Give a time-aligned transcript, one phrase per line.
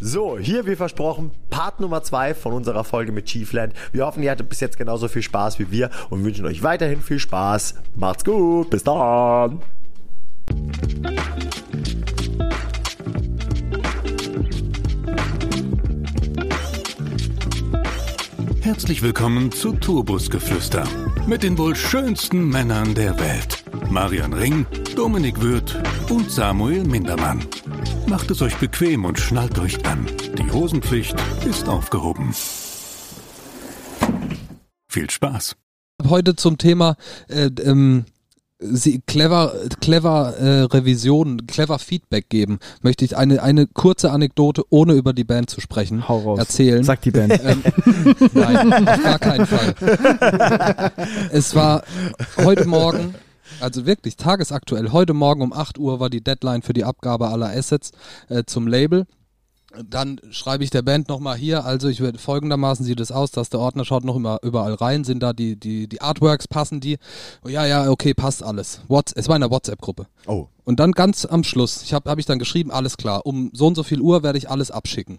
[0.00, 3.74] So, hier wie versprochen, Part Nummer 2 von unserer Folge mit Chiefland.
[3.90, 7.00] Wir hoffen, ihr hattet bis jetzt genauso viel Spaß wie wir und wünschen euch weiterhin
[7.00, 7.74] viel Spaß.
[7.96, 9.60] Macht's gut, bis dann.
[18.60, 20.84] Herzlich willkommen zu Turbusgeflüster
[21.26, 23.64] mit den wohl schönsten Männern der Welt.
[23.90, 25.76] Marian Ring, Dominik Würth
[26.08, 27.40] und Samuel Mindermann.
[28.08, 30.06] Macht es euch bequem und schnallt euch an.
[30.38, 31.14] Die Hosenpflicht
[31.48, 32.34] ist aufgehoben.
[34.88, 35.56] Viel Spaß.
[36.08, 36.96] Heute zum Thema
[37.28, 38.04] äh, ähm,
[38.60, 44.94] sie clever, clever äh, Revision, clever Feedback geben, möchte ich eine, eine kurze Anekdote, ohne
[44.94, 46.38] über die Band zu sprechen, Hau raus.
[46.38, 46.82] erzählen.
[46.84, 47.38] Sagt die Band.
[47.48, 47.62] Ähm,
[48.34, 50.92] nein, auf gar keinen Fall.
[51.30, 51.82] Es war
[52.36, 53.14] heute Morgen,
[53.60, 57.50] also wirklich tagesaktuell, heute Morgen um 8 Uhr war die Deadline für die Abgabe aller
[57.50, 57.92] Assets
[58.28, 59.06] äh, zum Label.
[59.86, 63.50] Dann schreibe ich der Band nochmal hier, also ich werde folgendermaßen sieht es aus, dass
[63.50, 66.96] der Ordner schaut noch immer überall rein, sind da die, die, die Artworks, passen die?
[67.44, 68.80] Oh, ja, ja, okay, passt alles.
[68.88, 70.06] What, es war in der WhatsApp-Gruppe.
[70.26, 70.46] Oh.
[70.64, 73.66] Und dann ganz am Schluss, ich habe hab ich dann geschrieben, alles klar, um so
[73.66, 75.18] und so viel Uhr werde ich alles abschicken.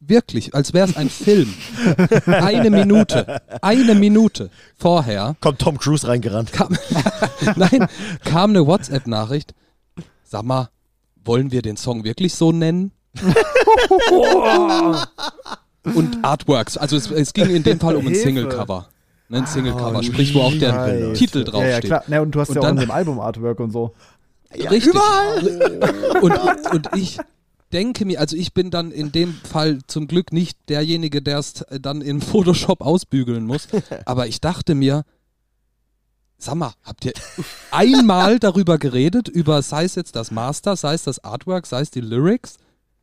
[0.00, 1.52] Wirklich, als wäre es ein Film.
[2.26, 6.52] Eine Minute, eine Minute vorher Kommt Tom Cruise reingerannt.
[6.52, 6.76] kam,
[7.56, 7.86] nein,
[8.24, 9.54] kam eine WhatsApp-Nachricht.
[10.24, 10.68] Sag mal,
[11.24, 12.90] wollen wir den Song wirklich so nennen?
[15.94, 18.14] Und Artworks, also es, es ging in dem Fall um ein.
[18.14, 18.88] Single-Cover.
[19.30, 21.12] Ne, ein Single-Cover, sprich, wo auch der Scheiße.
[21.14, 21.84] Titel Ja, ja, draufsteht.
[21.84, 22.02] klar.
[22.08, 23.94] Ne, und du hast Und ja auch dann- in dem Album-Artwork und so.
[24.52, 24.94] Richtig.
[26.22, 26.32] Und,
[26.72, 27.18] und ich
[27.72, 31.64] denke mir, also ich bin dann in dem Fall zum Glück nicht derjenige, der es
[31.80, 33.68] dann in Photoshop ausbügeln muss.
[34.04, 35.04] Aber ich dachte mir,
[36.38, 37.12] sag mal, habt ihr
[37.70, 41.90] einmal darüber geredet, über sei es jetzt das Master, sei es das Artwork, sei es
[41.90, 42.56] die Lyrics?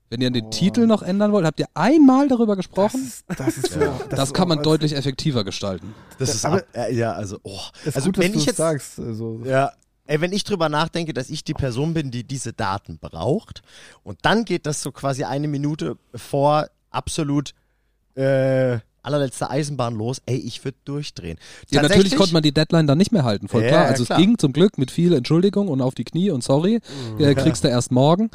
[0.09, 3.11] Wenn ihr den Titel noch ändern wollt, habt ihr einmal darüber gesprochen?
[3.38, 3.75] Das ist,
[4.09, 5.95] Das, kann man deutlich effektiver gestalten.
[6.19, 7.59] Das ist Aber- ab, äh, ja, also, oh.
[7.84, 9.00] Ist also gut, wenn ich jetzt sagst.
[9.00, 9.72] Also, Ja.
[10.07, 13.61] Ey, wenn ich drüber nachdenke, dass ich die Person bin, die diese Daten braucht
[14.03, 17.53] und dann geht das so quasi eine Minute vor absolut
[18.16, 21.38] äh, allerletzter Eisenbahn los, ey, ich würde durchdrehen.
[21.69, 23.83] Ja, natürlich konnte man die Deadline dann nicht mehr halten, voll Ja, klar.
[23.83, 24.19] ja, Also klar.
[24.19, 26.79] es ging zum Glück mit viel Entschuldigung und auf die Knie und sorry,
[27.19, 28.29] äh, kriegst du erst morgen.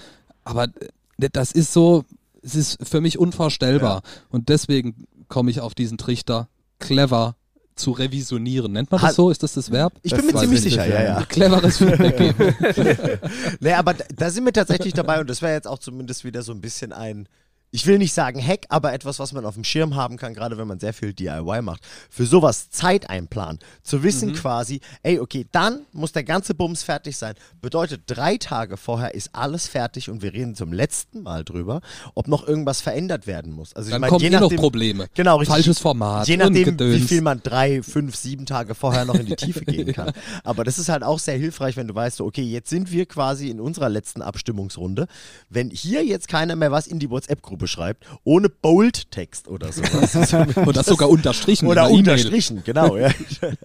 [0.44, 2.04] Aber äh, das ist so,
[2.42, 4.02] es ist für mich unvorstellbar.
[4.31, 6.48] Und deswegen komme ich auf diesen Trichter,
[6.78, 7.37] clever
[7.81, 8.73] zu revisionieren.
[8.73, 9.31] Nennt man das so?
[9.31, 9.93] Ist das das Verb?
[10.03, 11.25] Ich bin mir ziemlich ich sicher, ja, ja.
[11.25, 12.55] Cleveres Feedback geben.
[13.61, 16.43] Nee, aber da, da sind wir tatsächlich dabei und das wäre jetzt auch zumindest wieder
[16.43, 17.27] so ein bisschen ein,
[17.72, 20.58] ich will nicht sagen Hack, aber etwas, was man auf dem Schirm haben kann, gerade
[20.58, 21.82] wenn man sehr viel DIY macht.
[22.08, 23.60] Für sowas Zeit einplanen.
[23.84, 27.34] Zu wissen quasi, ey, okay, dann muss der ganze Bums fertig sein.
[27.60, 31.81] Bedeutet, drei Tage vorher ist alles fertig und wir reden zum letzten Mal drüber,
[32.14, 33.72] ob noch irgendwas verändert werden muss.
[33.75, 35.06] Also ich Dann meine, kommen je eh noch nachdem, Probleme.
[35.14, 35.54] Genau, richtig.
[35.54, 39.37] Falsches Format Je nachdem, wie viel man drei, fünf, sieben Tage vorher noch in die
[39.37, 40.12] Tiefe gehen kann.
[40.42, 43.06] Aber das ist halt auch sehr hilfreich, wenn du weißt, so, okay, jetzt sind wir
[43.06, 45.06] quasi in unserer letzten Abstimmungsrunde.
[45.48, 50.56] Wenn hier jetzt keiner mehr was in die WhatsApp-Gruppe schreibt, ohne Bold-Text oder sowas.
[50.56, 51.66] Und das sogar unterstrichen.
[51.66, 52.97] Oder unterstrichen, genau.
[52.97, 53.10] Ja.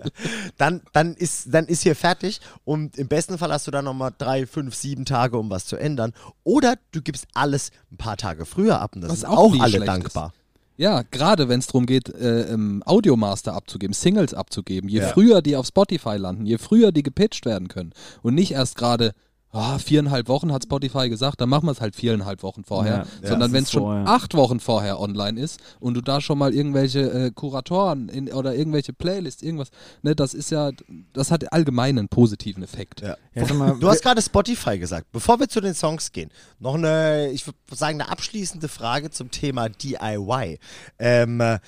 [0.58, 4.12] dann, dann, ist, dann ist hier fertig und im besten Fall hast du dann nochmal
[4.18, 6.14] drei, fünf, sieben Tage, um was zu ändern.
[6.44, 9.60] Oder du gibst alles ein paar Tage früher ab und das Was sind auch auch
[9.60, 10.34] alle dankbar.
[10.78, 14.90] Ja, gerade wenn es darum geht, äh, Audiomaster abzugeben, Singles abzugeben.
[14.90, 15.08] Je Ja.
[15.08, 17.94] früher die auf Spotify landen, je früher die gepitcht werden können.
[18.22, 19.14] Und nicht erst gerade,
[19.56, 23.06] ah, viereinhalb Wochen hat Spotify gesagt, dann machen wir es halt viereinhalb Wochen vorher.
[23.22, 26.54] Ja, Sondern wenn es schon acht Wochen vorher online ist und du da schon mal
[26.54, 29.70] irgendwelche äh, Kuratoren in, oder irgendwelche Playlists, irgendwas,
[30.02, 30.72] ne, das ist ja,
[31.14, 33.02] das hat allgemein einen positiven Effekt.
[33.02, 33.18] Ja.
[33.34, 35.12] Ja, mal, Du hast gerade Spotify gesagt.
[35.12, 36.30] Bevor wir zu den Songs gehen,
[36.60, 40.60] noch eine, ich würde sagen, eine abschließende Frage zum Thema DIY.
[41.00, 41.60] Ähm, äh,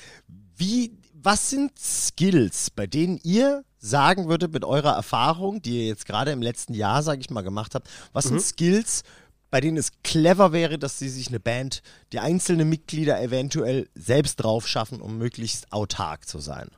[0.55, 6.05] wie, was sind Skills, bei denen ihr sagen würdet mit eurer Erfahrung, die ihr jetzt
[6.05, 9.03] gerade im letzten Jahr, sage ich mal, gemacht habt, was sind Skills,
[9.49, 11.81] bei denen es clever wäre, dass sie sich eine Band,
[12.11, 16.69] die einzelne Mitglieder eventuell selbst drauf schaffen, um möglichst autark zu sein?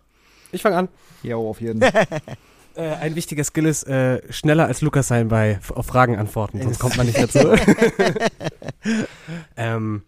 [0.51, 0.89] Ich fange an.
[1.23, 2.07] Jo, auf jeden Fall.
[2.75, 6.77] Äh, ein wichtiger Skill ist, äh, schneller als Lukas sein bei auf Fragen antworten, sonst
[6.77, 7.39] kommt man nicht dazu.
[9.57, 10.03] ähm,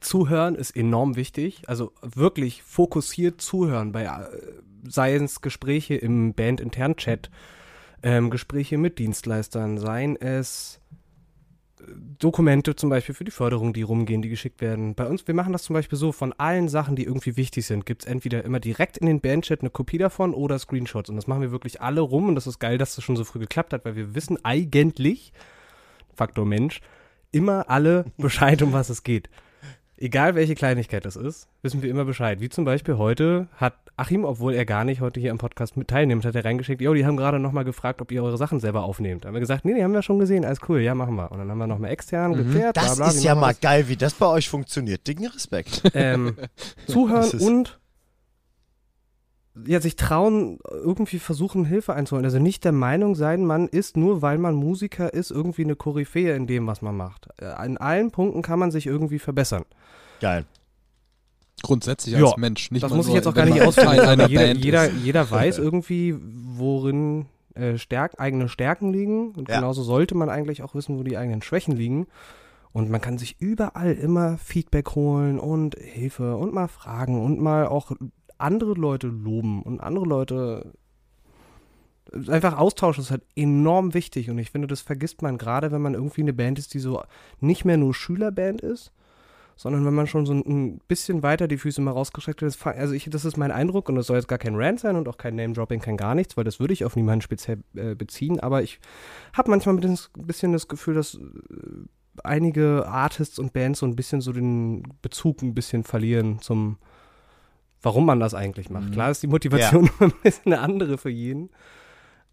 [0.00, 1.62] zuhören ist enorm wichtig.
[1.66, 4.26] Also wirklich fokussiert zuhören bei äh,
[4.88, 7.30] seien es Gespräche im bandinternen Chat,
[8.02, 10.80] ähm, Gespräche mit Dienstleistern, seien es
[11.80, 11.84] äh,
[12.18, 14.94] Dokumente zum Beispiel für die Förderung, die rumgehen, die geschickt werden.
[14.94, 17.86] Bei uns, wir machen das zum Beispiel so, von allen Sachen, die irgendwie wichtig sind,
[17.86, 21.10] gibt es entweder immer direkt in den Bandchat eine Kopie davon oder Screenshots.
[21.10, 23.24] Und das machen wir wirklich alle rum und das ist geil, dass das schon so
[23.24, 25.32] früh geklappt hat, weil wir wissen eigentlich,
[26.14, 26.80] Faktor Mensch,
[27.32, 29.28] immer alle Bescheid, um was es geht.
[29.98, 32.40] Egal welche Kleinigkeit das ist, wissen wir immer Bescheid.
[32.40, 35.88] Wie zum Beispiel heute hat Achim, obwohl er gar nicht heute hier am Podcast mit
[35.88, 38.84] teilnimmt, hat er reingeschickt, jo, die haben gerade nochmal gefragt, ob ihr eure Sachen selber
[38.84, 39.24] aufnehmt.
[39.24, 41.32] Da haben wir gesagt, nee, die haben wir schon gesehen, alles cool, ja, machen wir.
[41.32, 42.80] Und dann haben wir nochmal extern geklärt, Mhm.
[42.80, 45.06] Das bla bla, ist ja mal geil, wie das bei euch funktioniert.
[45.06, 45.82] Dicken Respekt.
[45.94, 46.36] ähm,
[46.86, 47.78] zuhören und
[49.66, 52.24] ja, sich trauen, irgendwie versuchen, Hilfe einzuholen.
[52.24, 56.34] Also nicht der Meinung sein, man ist nur, weil man Musiker ist, irgendwie eine Koryphäe
[56.36, 57.28] in dem, was man macht.
[57.40, 59.64] Äh, In allen Punkten kann man sich irgendwie verbessern.
[60.20, 60.44] Geil.
[61.62, 62.70] Grundsätzlich Ja, als Mensch.
[62.70, 64.28] Nicht das mal muss ich jetzt auch gar nicht ausführen.
[64.28, 69.30] Jeder, jeder, jeder weiß irgendwie, worin äh, Stärk, eigene Stärken liegen.
[69.32, 69.56] Und Ja.
[69.56, 72.06] genauso sollte man eigentlich auch wissen, wo die eigenen Schwächen liegen.
[72.72, 77.66] Und man kann sich überall immer Feedback holen und Hilfe und mal fragen und mal
[77.66, 77.90] auch
[78.38, 80.72] andere Leute loben und andere Leute
[82.28, 85.94] einfach austauschen ist halt enorm wichtig und ich finde, das vergisst man gerade, wenn man
[85.94, 87.02] irgendwie eine Band ist, die so
[87.40, 88.92] nicht mehr nur Schülerband ist,
[89.56, 92.76] sondern wenn man schon so ein bisschen weiter die Füße mal rausgestreckt hat.
[92.76, 95.08] Also ich, das ist mein Eindruck und das soll jetzt gar kein Rant sein und
[95.08, 98.40] auch kein Name-Dropping, kein gar nichts, weil das würde ich auf niemanden speziell äh, beziehen,
[98.40, 98.78] aber ich
[99.34, 101.18] habe manchmal ein bisschen, ein bisschen das Gefühl, dass äh,
[102.22, 106.78] einige Artists und Bands so ein bisschen so den Bezug ein bisschen verlieren zum
[107.82, 108.86] warum man das eigentlich macht.
[108.86, 108.90] Mhm.
[108.92, 111.50] Klar ist die Motivation ein bisschen eine andere für jeden.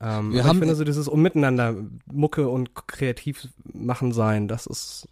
[0.01, 1.75] Ähm, Wir aber haben- ich finde so dieses um miteinander
[2.11, 5.07] Mucke und kreativ machen sein, das ist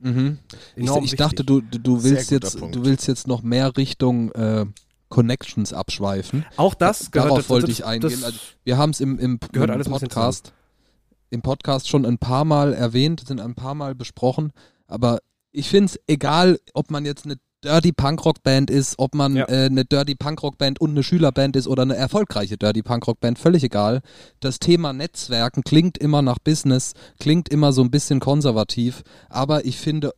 [0.00, 0.38] Mhm.
[0.76, 2.74] Ich, enorm ich dachte, du, du, willst jetzt, Punkt.
[2.74, 4.66] du willst jetzt noch mehr Richtung äh,
[5.08, 6.44] Connections abschweifen.
[6.56, 8.10] auch das gehört Darauf dazu, wollte das- ich eingehen.
[8.10, 10.52] das- Also, wir haben es im, im, Gehört im alles Podcast
[11.30, 14.52] im Podcast schon ein paar Mal erwähnt, sind ein paar Mal besprochen,
[14.86, 15.20] aber
[15.52, 19.48] ich finde es egal, ob man jetzt eine Dirty Punkrock Band ist, ob man Ja.
[19.48, 23.38] äh, eine Dirty Punkrock Band und eine Schülerband ist oder eine erfolgreiche Dirty Punkrock Band,
[23.38, 24.02] völlig egal.
[24.40, 29.78] Das Thema Netzwerken klingt immer nach Business, klingt immer so ein bisschen konservativ, aber ich
[29.78, 30.12] finde,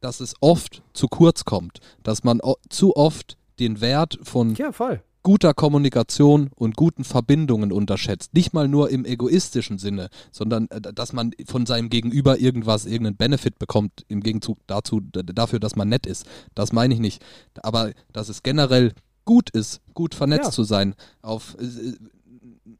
[0.00, 5.02] dass es oft zu kurz kommt, dass man zu oft den Wert von ja, voll.
[5.24, 8.34] Guter Kommunikation und guten Verbindungen unterschätzt.
[8.34, 13.16] Nicht mal nur im egoistischen Sinne, sondern äh, dass man von seinem Gegenüber irgendwas, irgendeinen
[13.16, 16.26] Benefit bekommt im Gegenzug dazu, dafür, dass man nett ist.
[16.54, 17.24] Das meine ich nicht.
[17.62, 18.92] Aber dass es generell
[19.24, 20.50] gut ist, gut vernetzt Ja.
[20.52, 21.94] zu sein, auf äh,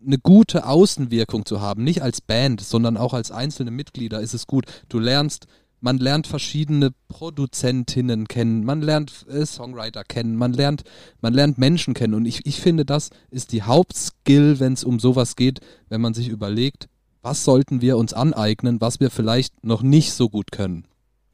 [0.07, 4.47] eine gute Außenwirkung zu haben, nicht als Band, sondern auch als einzelne Mitglieder ist es
[4.47, 4.67] gut.
[4.89, 5.47] Du lernst
[5.85, 10.83] man lernt verschiedene Produzentinnen kennen, man lernt äh, Songwriter kennen, man lernt,
[11.21, 12.15] man lernt Menschen kennen.
[12.15, 15.61] Und ich, ich finde, das ist die Hauptskill, wenn es um sowas geht,
[15.91, 16.89] wenn man sich überlegt,
[17.21, 20.87] was sollten wir uns aneignen, was wir vielleicht noch nicht so gut können.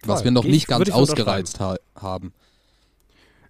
[0.02, 0.24] Was Voll.
[0.24, 2.32] wir noch Ich- nicht ganz ausgereizt ha haben.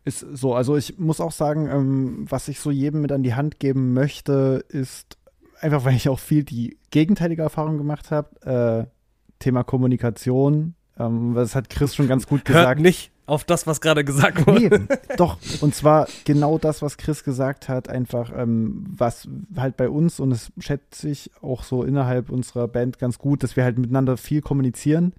[0.04, 3.34] Ist so, also ich muss auch sagen, ähm, was ich so jedem mit an die
[3.34, 5.16] Hand geben möchte, ist
[5.60, 8.90] einfach, weil ich auch viel die gegenteilige Erfahrung gemacht habe, äh,
[9.38, 10.74] Thema Kommunikation.
[11.00, 12.80] Ähm, das hat Chris schon ganz gut Hört gesagt.
[12.80, 14.80] nicht auf das, was gerade gesagt wurde.
[14.80, 15.38] Nee, doch.
[15.60, 20.30] Und zwar genau das, was Chris gesagt hat, einfach, ähm, was halt bei uns, und
[20.30, 24.42] das schätze ich auch so innerhalb unserer Band ganz gut, dass wir halt miteinander viel
[24.42, 25.12] kommunizieren.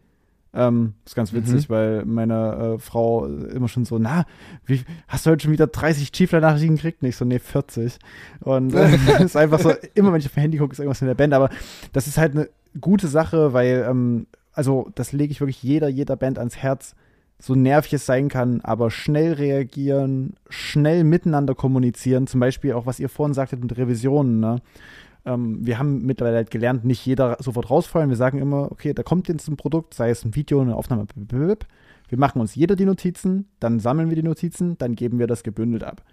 [0.54, 4.25] Ähm, ist ganz witzig, weil meine äh, Frau immer schon so, na,
[4.66, 7.04] wie, hast du heute schon wieder 30 Chiefler-Nachrichten gekriegt?
[7.04, 7.98] Nicht so, nee, 40.
[8.42, 11.07] Und äh, ist einfach so, immer wenn ich auf mein Handy gucke, ist irgendwas in
[11.07, 11.34] der Band.
[11.34, 11.50] Aber
[11.94, 12.50] das ist halt eine
[12.81, 16.96] gute Sache, weil, ähm, also das lege ich wirklich jeder, jeder Band ans Herz,
[17.39, 23.00] so nervig es sein kann, aber schnell reagieren, schnell miteinander kommunizieren, zum Beispiel auch, was
[23.00, 24.62] ihr vorhin sagtet mit Revisionen, ne?
[25.25, 28.10] Ähm, wir haben mittlerweile halt gelernt, nicht jeder sofort rausfallen.
[28.10, 31.05] Wir sagen immer, okay, da kommt jetzt ein Produkt, sei es ein Video, eine Aufnahme,
[31.15, 35.43] wir machen uns jeder die Notizen, dann sammeln wir die Notizen, dann geben wir das
[35.43, 36.03] gebündelt ab.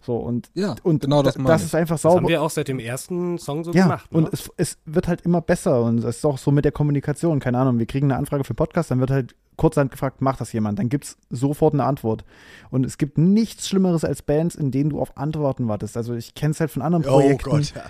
[0.00, 2.16] So, und, Ja, und genau das das ist einfach Das sauber.
[2.16, 4.12] haben wir auch seit dem ersten Song so Ja, gemacht.
[4.12, 4.18] Ne?
[4.18, 7.40] und es, es wird halt immer besser und es ist auch so mit der Kommunikation.
[7.40, 10.52] Keine Ahnung, wir kriegen eine Anfrage für Podcast, dann wird halt kurzerhand gefragt, macht das
[10.52, 10.78] jemand?
[10.78, 12.24] Dann gibt es sofort eine Antwort.
[12.70, 15.96] Und es gibt nichts Schlimmeres als Bands, in denen du auf Antworten wartest.
[15.96, 17.82] Also ich kenne es halt von anderen Oh Projekten, Gott, ja.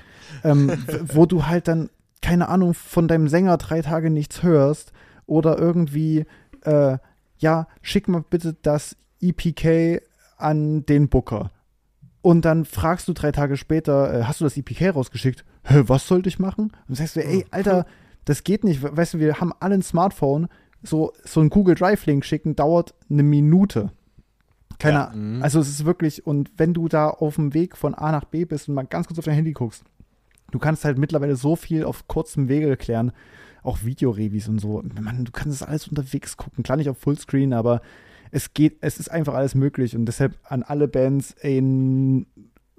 [0.50, 0.72] ähm,
[1.12, 1.90] wo du halt dann,
[2.22, 4.92] keine Ahnung, von deinem Sänger drei Tage nichts hörst
[5.26, 6.24] oder irgendwie,
[6.62, 6.98] äh,
[7.38, 10.00] ja, schick mal bitte das EPK
[10.38, 11.50] an den Booker.
[12.26, 15.44] Und dann fragst du drei Tage später, äh, hast du das EPK rausgeschickt?
[15.62, 16.72] Hä, was sollte ich machen?
[16.88, 17.86] Und sagst du, ey, Alter,
[18.24, 18.82] das geht nicht.
[18.82, 20.48] We- Weißt du, wir haben alle ein Smartphone.
[20.82, 23.92] So, so ein Google Drive-Link schicken dauert eine Minute.
[24.80, 25.04] Keine Ja.
[25.04, 25.40] Ahnung.
[25.44, 28.44] Also es ist wirklich, und wenn du da auf dem Weg von A nach B
[28.44, 29.84] bist und mal ganz kurz auf dein Handy guckst,
[30.50, 33.12] du kannst halt mittlerweile so viel auf kurzem Wege klären,
[33.62, 34.82] auch Videorevis und so.
[35.00, 37.82] Man, du kannst das alles unterwegs gucken, klar nicht auf Fullscreen, aber
[38.30, 42.26] es geht, es ist einfach alles möglich und deshalb an alle Bands, ey, n-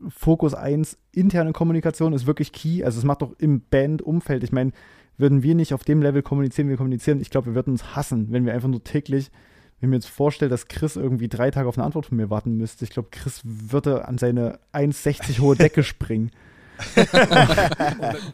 [0.10, 4.72] Fokus 1, interne Kommunikation ist wirklich key, also es macht doch im Bandumfeld, ich meine,
[5.18, 7.96] würden wir nicht auf dem Level kommunizieren, wie wir kommunizieren, ich glaube, wir würden uns
[7.96, 9.32] hassen, wenn wir einfach nur täglich
[9.80, 12.30] Wenn ich mir jetzt vorstelle, dass Chris irgendwie drei Tage auf eine Antwort von mir
[12.30, 16.30] warten müsste, ich glaube, Chris würde an seine 1,60 hohe Decke springen.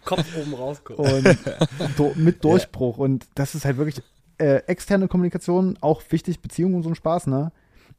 [0.05, 0.99] Kopf oben rauskommt.
[0.99, 1.37] und
[1.97, 2.97] do, mit Durchbruch.
[2.97, 4.03] Und das ist halt wirklich
[4.37, 7.51] äh, externe Kommunikation, auch wichtig, Beziehungen und so ein Spaß, ne?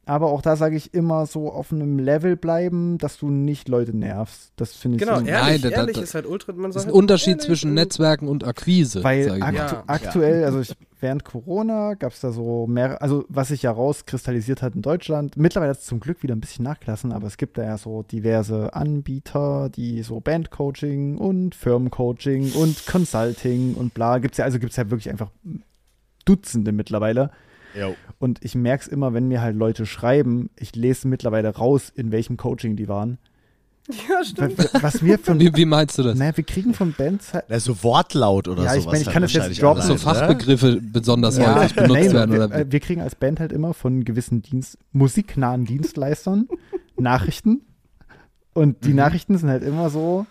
[0.07, 3.97] Aber auch da sage ich immer so auf einem Level bleiben, dass du nicht Leute
[3.97, 4.51] nervst.
[4.55, 5.25] Das finde ich Genau, so.
[5.25, 7.27] ehrlich, Nein, da- ehrlich da- ist halt ultra, man Das ist sagt ein halt Unterschied
[7.29, 9.03] ehrlich zwischen Netzwerken und Akquise.
[9.03, 9.55] Weil aktu.
[9.55, 9.83] Ja.
[9.87, 14.61] aktuell, also ich, während Corona gab es da so mehr, also was sich ja rauskristallisiert
[14.61, 17.57] hat in Deutschland, mittlerweile hat es zum Glück wieder ein bisschen nachgelassen, aber es gibt
[17.57, 24.37] da ja so diverse Anbieter, die so Bandcoaching und Firmencoaching und Consulting und bla, gibt's
[24.37, 25.31] ja, also gibt es ja wirklich einfach
[26.25, 27.31] Dutzende mittlerweile.
[27.79, 27.95] Jo.
[28.19, 32.11] Und ich merke es immer, wenn mir halt Leute schreiben, ich lese mittlerweile raus, in
[32.11, 33.17] welchem Coaching die waren.
[34.09, 34.57] Ja, stimmt.
[34.81, 36.17] Was wir von, Wie, wie meinst du das?
[36.17, 38.93] naja, wir kriegen von Bands halt, Na, so Wortlaut oder Ja, ich sowas.
[38.93, 39.83] mein, ich halt kann das jetzt droppen.
[39.83, 39.99] so ne?
[39.99, 42.31] Fachbegriffe besonders Ja, häufig benutzt nein, werden.
[42.31, 46.47] wir, Oder äh, wir kriegen als Band halt immer von gewissen Dienst, musiknahen Dienstleistern
[46.97, 47.61] Nachrichten.
[48.53, 48.95] Und die Mhm.
[48.95, 50.25] Nachrichten sind halt immer so,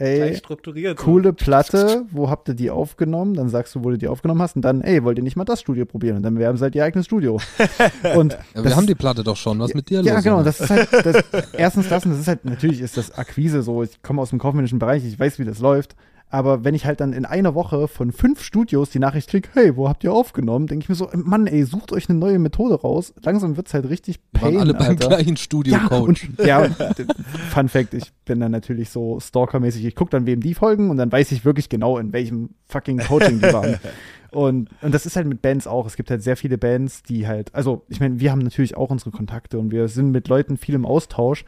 [0.00, 0.98] ey, strukturiert.
[0.98, 1.04] so.
[1.04, 3.34] coole Platte, wo habt ihr die aufgenommen?
[3.34, 4.56] Dann sagst du, wo du die aufgenommen hast.
[4.56, 6.16] Und dann, ey, wollt ihr nicht mal das Studio probieren?
[6.16, 7.40] Und dann werben sie halt ihr eigenes Studio.
[8.16, 9.58] Und ja, das wir haben die Platte doch schon.
[9.60, 10.24] Was mit dir ja, los?
[10.24, 10.36] genau.
[10.36, 10.44] Junge?
[10.44, 13.82] Das ist halt, das, erstens das und das ist halt, natürlich ist das Akquise so.
[13.82, 15.94] Ich komme aus dem kaufmännischen Bereich, ich weiß, wie das läuft.
[16.32, 19.76] Aber wenn ich halt dann in einer Woche von fünf Studios die Nachricht kriege, hey,
[19.76, 20.68] wo habt ihr aufgenommen?
[20.68, 23.12] Denke ich mir so, Mann, ey, sucht euch eine neue Methode raus.
[23.22, 25.08] Langsam wird's halt richtig Wir waren pain, alle beim Alter.
[25.08, 26.68] gleichen Studio Ja, und, ja,
[27.50, 30.98] Fun Fact, ich bin dann natürlich so stalkermäßig, ich gucke dann, wem die folgen und
[30.98, 33.80] dann weiß ich wirklich genau, in welchem fucking Coaching die waren.
[34.32, 35.86] Und, und das ist halt mit Bands auch.
[35.86, 38.88] Es gibt halt sehr viele Bands, die halt, also ich meine, wir haben natürlich auch
[38.90, 41.44] unsere Kontakte und wir sind mit Leuten viel im Austausch,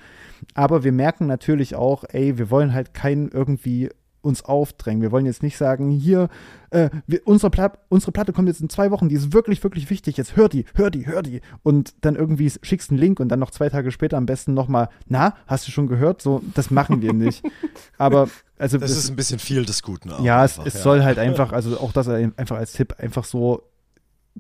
[0.55, 3.89] aber wir merken natürlich auch, ey, wir wollen halt keinen irgendwie
[4.23, 5.02] uns aufdrängen.
[5.02, 6.29] Wir wollen jetzt nicht sagen, hier,
[6.71, 9.91] äh, wir, unsere, Pla unsere Platte kommt jetzt in zwei Wochen, die ist wirklich, wirklich
[9.91, 11.41] wichtig, jetzt hör die, hör die, hör die.
[11.62, 14.88] Und dann irgendwie schickst einen Link und dann noch zwei Tage später am besten nochmal,
[15.07, 16.23] na, hast du schon gehört?
[16.23, 17.43] So, das machen wir nicht.
[17.99, 20.11] Aber, also, Das ist ein bisschen viel des Guten.
[20.11, 23.25] auch ja, es, einfach, es soll halt einfach, also auch das einfach als Tipp, einfach
[23.25, 23.62] so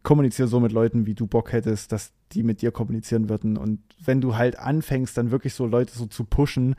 [0.02, 3.56] kommuniziere so mit Leuten, wie du Bock hättest, dass die mit dir kommunizieren würden.
[3.56, 6.74] Und wenn du halt anfängst, dann wirklich so Leute so zu pushen,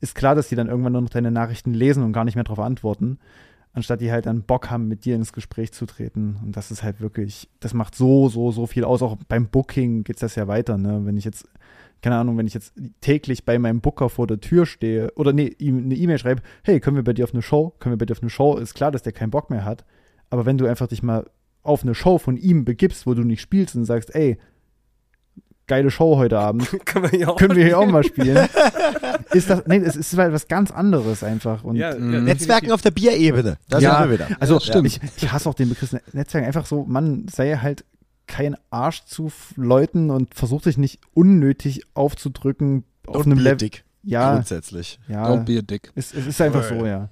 [0.00, 2.44] ist klar, dass die dann irgendwann nur noch deine Nachrichten lesen und gar nicht mehr
[2.44, 3.18] darauf antworten,
[3.72, 6.38] anstatt die halt dann Bock haben, mit dir ins Gespräch zu treten.
[6.42, 9.02] Und das ist halt wirklich, das macht so, so, so viel aus.
[9.02, 11.02] Auch beim Booking geht das ja weiter, ne?
[11.04, 11.48] Wenn ich jetzt
[12.02, 15.54] keine Ahnung, wenn ich jetzt täglich bei meinem Booker vor der Tür stehe oder nee,
[15.58, 17.74] ihm eine E-Mail schreibe, hey, können wir bei dir auf eine Show?
[17.78, 18.56] Können wir bei dir auf eine Show?
[18.56, 19.84] Ist klar, dass der keinen Bock mehr hat.
[20.30, 21.26] Aber wenn du einfach dich mal
[21.66, 24.38] auf eine Show von ihm begibst, wo du nicht spielst und sagst, ey,
[25.66, 28.48] geile Show heute Abend, Können wir ja auch können wir hier auch mal spielen,
[29.32, 31.64] ist das, nee, es ist halt was ganz anderes einfach.
[31.64, 32.24] Und Ja, ja, Mhm.
[32.24, 33.56] Netzwerken auf der Bierebene.
[33.68, 34.28] Da Ja, sind wir wieder.
[34.40, 34.86] also stimmt.
[34.86, 36.44] Ich, ich hasse auch den Begriff Net- Netzwerk.
[36.46, 37.84] Einfach so, man sei halt
[38.28, 43.70] kein Arsch zu Leuten und versucht sich nicht unnötig aufzudrücken auf Und einem Level.
[44.02, 45.00] Ja, Grundsätzlich.
[45.08, 45.28] ja.
[45.32, 45.90] Don't be a dick.
[45.96, 47.08] Es, es ist einfach so, ja.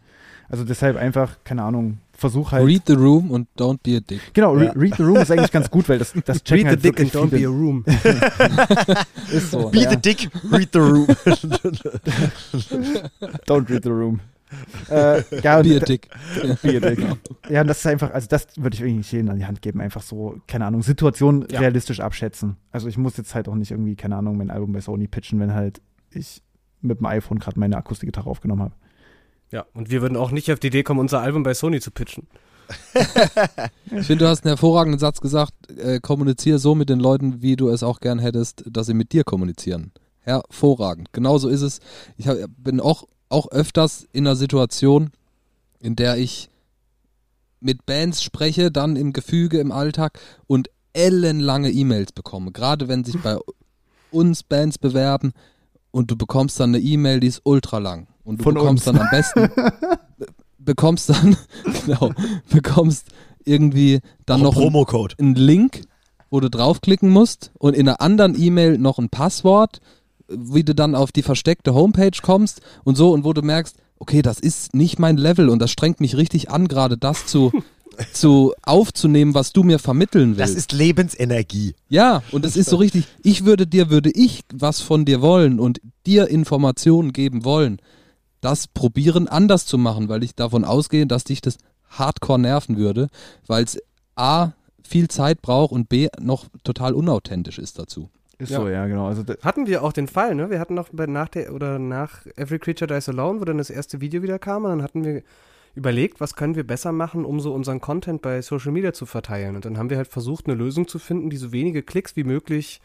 [0.49, 2.67] Also deshalb einfach, keine Ahnung, versuch halt.
[2.67, 4.21] Read the room und don't be a dick.
[4.33, 4.73] genau, re Ja.
[4.73, 7.01] read the room ist eigentlich ganz gut, weil das, das checken Read the halt dick
[7.01, 7.85] and don't be a room.
[9.33, 9.69] Ist so.
[9.71, 9.91] Be ja.
[9.91, 11.07] the dick, read the room.
[13.47, 14.21] Don't read the room.
[14.89, 16.09] äh, ja, und Be a dick.
[16.63, 16.99] Be a dick.
[17.49, 19.81] Ja, und das ist einfach, also das würde ich irgendwie jedem an die Hand geben,
[19.81, 21.61] einfach so, keine Ahnung, Situation Ja.
[21.61, 22.57] realistisch abschätzen.
[22.71, 25.41] Also ich muss jetzt halt auch nicht irgendwie, keine Ahnung, mein Album bei Sony pitchen,
[25.41, 25.81] wenn halt
[26.11, 26.43] ich
[26.83, 28.75] mit dem iPhone gerade meine Akustikgitarre aufgenommen habe.
[29.55, 31.93] Ja, und wir würden auch nicht auf die Idee kommen, unser Album bei Sony zu
[31.93, 32.27] pitchen.
[33.97, 35.53] Ich finde, du hast einen hervorragenden Satz gesagt.
[35.71, 39.13] Äh, kommuniziere so mit den Leuten, wie du es auch gern hättest, dass sie mit
[39.13, 39.93] dir kommunizieren.
[40.19, 41.13] Hervorragend.
[41.13, 41.79] Genauso ist es.
[42.17, 45.11] Ich hab, bin auch, auch öfters in einer Situation,
[45.79, 46.51] in der ich
[47.61, 50.19] mit Bands spreche, dann im Gefüge, im Alltag
[50.49, 52.51] und ellenlange E-Mails bekomme.
[52.51, 53.39] Gerade wenn sich bei
[54.11, 55.33] uns Bands bewerben
[55.93, 58.09] und du bekommst dann eine E-Mail, die ist ultra lang.
[58.25, 58.97] Und du Von bekommst uns.
[58.97, 59.51] dann am besten,
[60.59, 61.37] bekommst dann,
[61.87, 62.13] genau,
[62.51, 63.07] bekommst
[63.45, 65.15] irgendwie dann Noch noch Promocode.
[65.19, 65.83] einen Link,
[66.31, 69.81] wo du draufklicken musst und in einer anderen E-Mail noch ein Passwort,
[70.29, 74.23] wie du dann auf die versteckte Homepage kommst und so und wo du merkst, okay,
[74.23, 77.53] das ist nicht mein Level und das strengt mich richtig an, gerade das zu,
[78.15, 80.41] zu aufzunehmen, was du mir vermitteln willst.
[80.41, 81.75] Das ist Lebensenergie.
[81.91, 85.61] Ja, und es ist so richtig, ich würde dir, würde ich was von dir wollen
[85.61, 87.79] und dir Informationen geben wollen,
[88.45, 91.57] das probieren anders zu machen, weil ich davon ausgehe, dass dich das
[91.89, 93.09] hardcore nerven würde,
[93.47, 93.81] weil es
[94.17, 94.51] A,
[94.87, 98.11] viel Zeit braucht und B, noch total unauthentisch ist dazu.
[98.39, 98.61] Ist Ja.
[98.61, 99.07] so, ja, genau.
[99.07, 100.51] Also Hatten wir auch den Fall, ne?
[100.51, 103.71] Wir hatten noch bei, nach der oder nach Every Creature Dies Alone, wo dann das
[103.71, 105.23] erste Video wieder kam, und dann hatten wir
[105.75, 109.57] überlegt, was können wir besser machen, um so unseren Content bei Social Media zu verteilen.
[109.57, 112.25] Und dann haben wir halt versucht, eine Lösung zu finden, die so wenige Klicks wie
[112.25, 112.81] möglich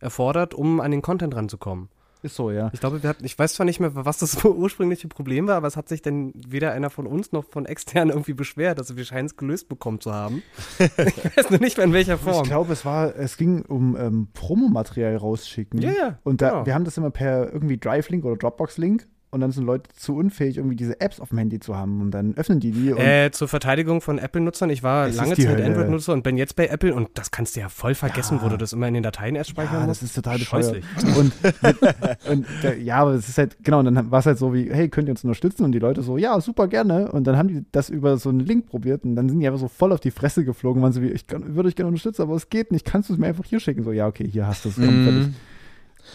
[0.00, 1.88] erfordert, um an den Content ranzukommen.
[2.24, 2.70] Ist so, ja.
[2.72, 5.66] Ich glaube, wir hatten, ich weiß zwar nicht mehr, was das ursprüngliche Problem war, aber
[5.66, 8.78] es hat sich dann weder einer von uns noch von extern irgendwie beschwert.
[8.78, 10.42] Also wir scheinen es gelöst bekommen zu haben.
[10.78, 12.42] ich weiß nur nicht mehr in welcher Form.
[12.42, 15.82] Ich glaube, es war, es ging um ähm, Promomaterial rausschicken.
[15.82, 16.66] Ja, ja, Und da, genau.
[16.66, 20.56] wir haben das immer per irgendwie Drive-Link oder Dropbox-Link und dann sind Leute zu unfähig,
[20.56, 23.30] irgendwie diese Apps auf dem Handy zu haben und dann öffnen die die und Äh,
[23.32, 25.60] zur Verteidigung von Apple-Nutzern, ich war lange Zeit.
[25.60, 28.44] Android-Nutzer und bin jetzt bei Apple und das kannst du ja voll vergessen, Ja.
[28.44, 30.02] wo du das immer in den Dateien erst speichern ja, musst.
[30.02, 30.64] das ist total bescheuert.
[30.64, 31.16] Scheußlich.
[31.16, 34.38] Und, mit, und der, ja, aber es ist halt, genau, und dann war es halt
[34.38, 35.64] so wie, hey, könnt ihr uns unterstützen?
[35.64, 37.10] Und die Leute so, ja, super gerne.
[37.12, 39.60] Und dann haben die das über so einen Link probiert und dann sind die einfach
[39.60, 42.22] so voll auf die Fresse geflogen, waren so wie, ich kann, würde euch gerne unterstützen,
[42.22, 43.82] aber es geht nicht, kannst du es mir einfach hier schicken?
[43.82, 44.76] So, ja, okay, hier hast du es.
[44.76, 45.26] komm, fertig.
[45.28, 45.34] Mhm.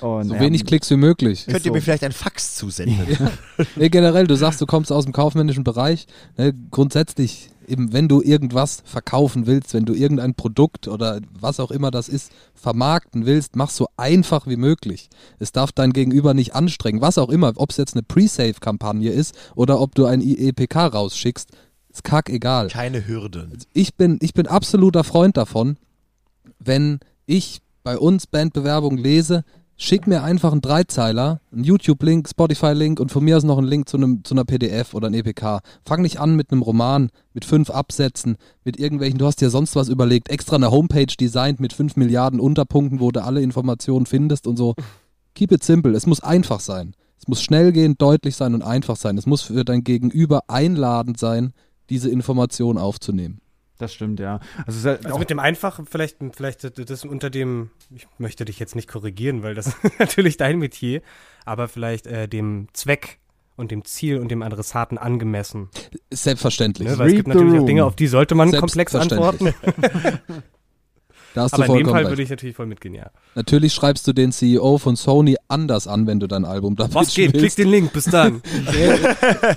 [0.02, 1.46] Und, So ja, wenig Klicks wie möglich.
[1.46, 1.74] Könnt ihr so.
[1.74, 3.30] mir vielleicht ein Fax zusenden?
[3.76, 6.08] Nee, generell, du sagst, du kommst aus dem kaufmännischen Bereich.
[6.38, 11.72] Ne, grundsätzlich, eben, wenn du irgendwas verkaufen willst, wenn du irgendein Produkt oder was auch
[11.72, 15.10] immer das ist, vermarkten willst, mach so einfach wie möglich.
[15.40, 17.02] Es darf dein Gegenüber nicht anstrengen.
[17.02, 21.50] Was auch immer, ob es jetzt eine Pre-Save-Kampagne ist oder ob du ein IEPK rausschickst,
[21.92, 23.58] ist kackegal Keine Hürden.
[23.74, 25.78] ich bin, ich bin absoluter Freund davon,
[26.60, 29.44] wenn ich bei uns Bandbewerbung lese,
[29.80, 33.88] schick mir einfach einen Dreizeiler, einen YouTube-Link, Spotify-Link und von mir aus noch einen Link
[33.88, 35.62] zu, einem, zu einer PDF oder einem EPK.
[35.86, 39.76] Fang nicht an mit einem Roman, mit fünf Absätzen, mit irgendwelchen, du hast dir sonst
[39.78, 44.48] was überlegt, extra eine Homepage designt mit fünf Milliarden Unterpunkten, wo du alle Informationen findest
[44.48, 44.76] und so.
[45.34, 45.96] Keep it simple.
[45.96, 46.94] Es muss einfach sein.
[47.18, 49.18] Es muss schnell gehen, deutlich sein und einfach sein.
[49.18, 51.54] Es muss für dein Gegenüber einladend sein,
[51.90, 53.40] diese Information aufzunehmen.
[53.80, 54.42] Das stimmt, ja.
[54.68, 58.60] Also, halt Also auch, mit dem Einfachen, vielleicht, vielleicht das unter dem, ich möchte dich
[58.60, 61.02] jetzt nicht korrigieren, weil das ist natürlich dein Metier,
[61.46, 63.20] aber vielleicht äh, dem Zweck
[63.56, 65.70] und dem Ziel und dem Adressaten angemessen.
[66.12, 66.90] Selbstverständlich.
[66.90, 66.98] Ne?
[66.98, 67.68] Weil es gibt Read the natürlich auch room.
[67.68, 69.54] Dinge, auf die sollte man komplex antworten.
[71.36, 72.10] Da hast Aber du in dem Fall recht.
[72.10, 73.12] würde ich natürlich voll mitgehen, ja.
[73.36, 77.14] Natürlich schreibst du den CEO von Sony anders an, wenn du dein Album da Was
[77.14, 77.34] geht?
[77.34, 78.42] Klick den Link, bis dann.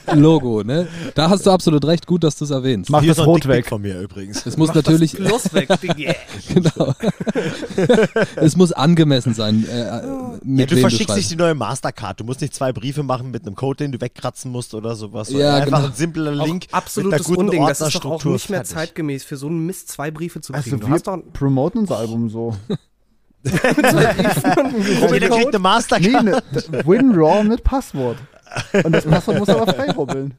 [0.14, 0.86] Logo, ne?
[1.14, 2.90] Da hast du absolut recht, gut, dass du es erwähnst.
[2.90, 3.66] Mach Hier das Rot weg.
[3.68, 4.44] von mir übrigens.
[4.46, 6.14] Es muss Mach natürlich, Das Plus weg, Digga.
[6.52, 6.94] genau.
[8.36, 10.02] es muss angemessen sein, äh, äh,
[10.44, 11.30] Ja, du verschickst nicht schreibst.
[11.30, 12.20] die neue Mastercard.
[12.20, 15.30] Du musst nicht zwei Briefe machen mit einem Code, den du wegkratzen musst oder sowas.
[15.30, 15.86] Ja, Einfach genau.
[15.88, 17.66] ein simpler Auch Link absolutes mit einer guten Unding.
[17.66, 18.74] Das ist doch auch nicht mehr fertig.
[18.74, 20.64] zeitgemäß, für so einen Mist zwei Briefe zu kriegen.
[20.64, 21.18] also du wir hast doch
[21.62, 22.56] promoten unser Album so.
[23.44, 26.24] Jeder kriegt eine Mastercard.
[26.24, 26.42] Nee, ne,
[26.86, 28.18] Win Raw mit Passwort.
[28.84, 30.34] Und das Passwort muss aber frei rubbeln.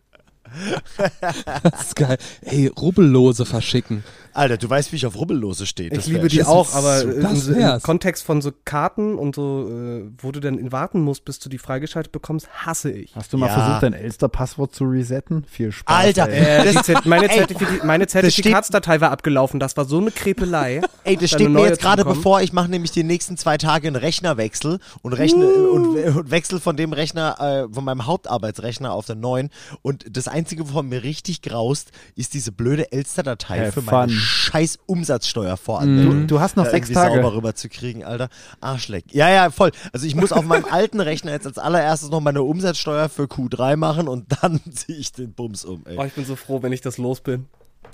[1.63, 2.17] Das ist geil.
[2.41, 4.03] Ey, Rubbellose verschicken.
[4.33, 5.91] Alter, du weißt, wie ich auf Rubbellose stehe.
[5.91, 7.21] Ich liebe die auch, aber im
[7.55, 7.83] wär's.
[7.83, 11.57] Kontext von so Karten und so, äh, wo du dann warten musst, bis du die
[11.57, 13.15] freigeschaltet bekommst, hasse ich.
[13.15, 13.53] Hast du mal Ja.
[13.53, 15.43] versucht, dein Elster-Passwort zu resetten?
[15.49, 15.95] Viel Spaß.
[15.95, 16.67] Alter, ey.
[16.67, 20.81] Äh, die Zert- meine, Ey, Zertifi meine Zertifikatsdatei war abgelaufen, das war so eine Krepelei.
[21.03, 22.41] Ey, das steht mir jetzt gerade bevor.
[22.41, 26.77] Ich mache nämlich die nächsten zwei Tage einen Rechnerwechsel und, rechne, und, und wechsel von
[26.77, 29.49] dem Rechner, äh, von meinem Hauptarbeitsrechner auf den neuen.
[29.81, 34.21] Und das Einzige, wovon mir richtig graust, ist diese blöde Elster-Datei für meine fun.
[34.23, 36.21] Scheiß Umsatzsteuervoranmeldung.
[36.21, 37.15] Du, du hast noch sechs Tage.
[37.15, 38.29] sauber rüberzukriegen, Alter.
[38.61, 39.05] Arschleck.
[39.11, 39.71] Ja, ja, voll.
[39.91, 43.75] Also ich muss auf meinem alten Rechner jetzt als allererstes noch meine Umsatzsteuer für Q3
[43.77, 45.97] machen und dann ziehe ich den Bums um, ey.
[45.97, 47.45] Oh, ich bin so froh, wenn ich das los bin.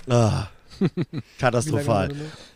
[0.08, 0.46] Ah.
[1.38, 2.08] Katastrophal.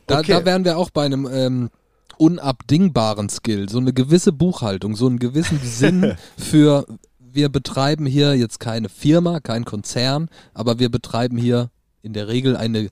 [0.06, 0.32] Da, Okay.
[0.32, 1.70] da wären wir auch bei einem ähm,
[2.18, 3.68] unabdingbaren Skill.
[3.68, 6.86] So eine gewisse Buchhaltung, so einen gewissen Sinn für,
[7.18, 11.70] wir betreiben hier jetzt keine Firma, kein Konzern, aber wir betreiben hier
[12.02, 12.88] in der Regel eine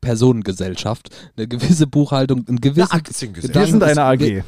[0.00, 3.66] Personengesellschaft, eine gewisse Buchhaltung, einen gewissen Eine Aktiengesellschaft.
[3.66, 4.20] Wir sind eine AG.
[4.20, 4.44] Wir,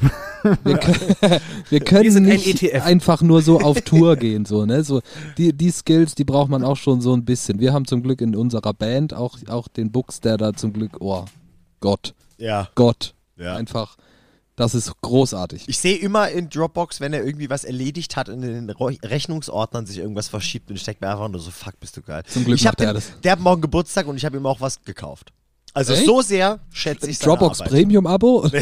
[0.63, 1.39] wir, können-
[1.69, 2.83] wir können ein nicht ETF.
[2.85, 4.83] einfach nur so auf Tour gehen, so, ne?
[4.83, 5.01] So,
[5.37, 7.59] die, die Skills, die braucht man auch schon so ein bisschen.
[7.59, 10.97] Wir haben zum Glück in unserer Band auch, auch den Bux, der da zum Glück,
[10.99, 11.25] oh,
[11.79, 12.69] Gott, Ja.
[12.75, 13.13] Gott.
[13.35, 13.55] Ja.
[13.55, 13.97] Einfach,
[14.55, 15.63] das ist großartig.
[15.67, 19.97] Ich sehe immer in Dropbox, wenn er irgendwie was erledigt hat, in den Rechnungsordnern sich
[19.97, 22.23] irgendwas verschiebt und denke mir einfach nur so, fuck, bist du geil.
[22.27, 23.11] Zum Glück ich macht er den, das.
[23.23, 25.33] Der hat morgen Geburtstag und ich habe ihm auch was gekauft.
[25.75, 26.05] Also Echt?
[26.05, 27.59] so sehr schätze ich Dropbox.
[27.63, 28.47] Premium-Abo?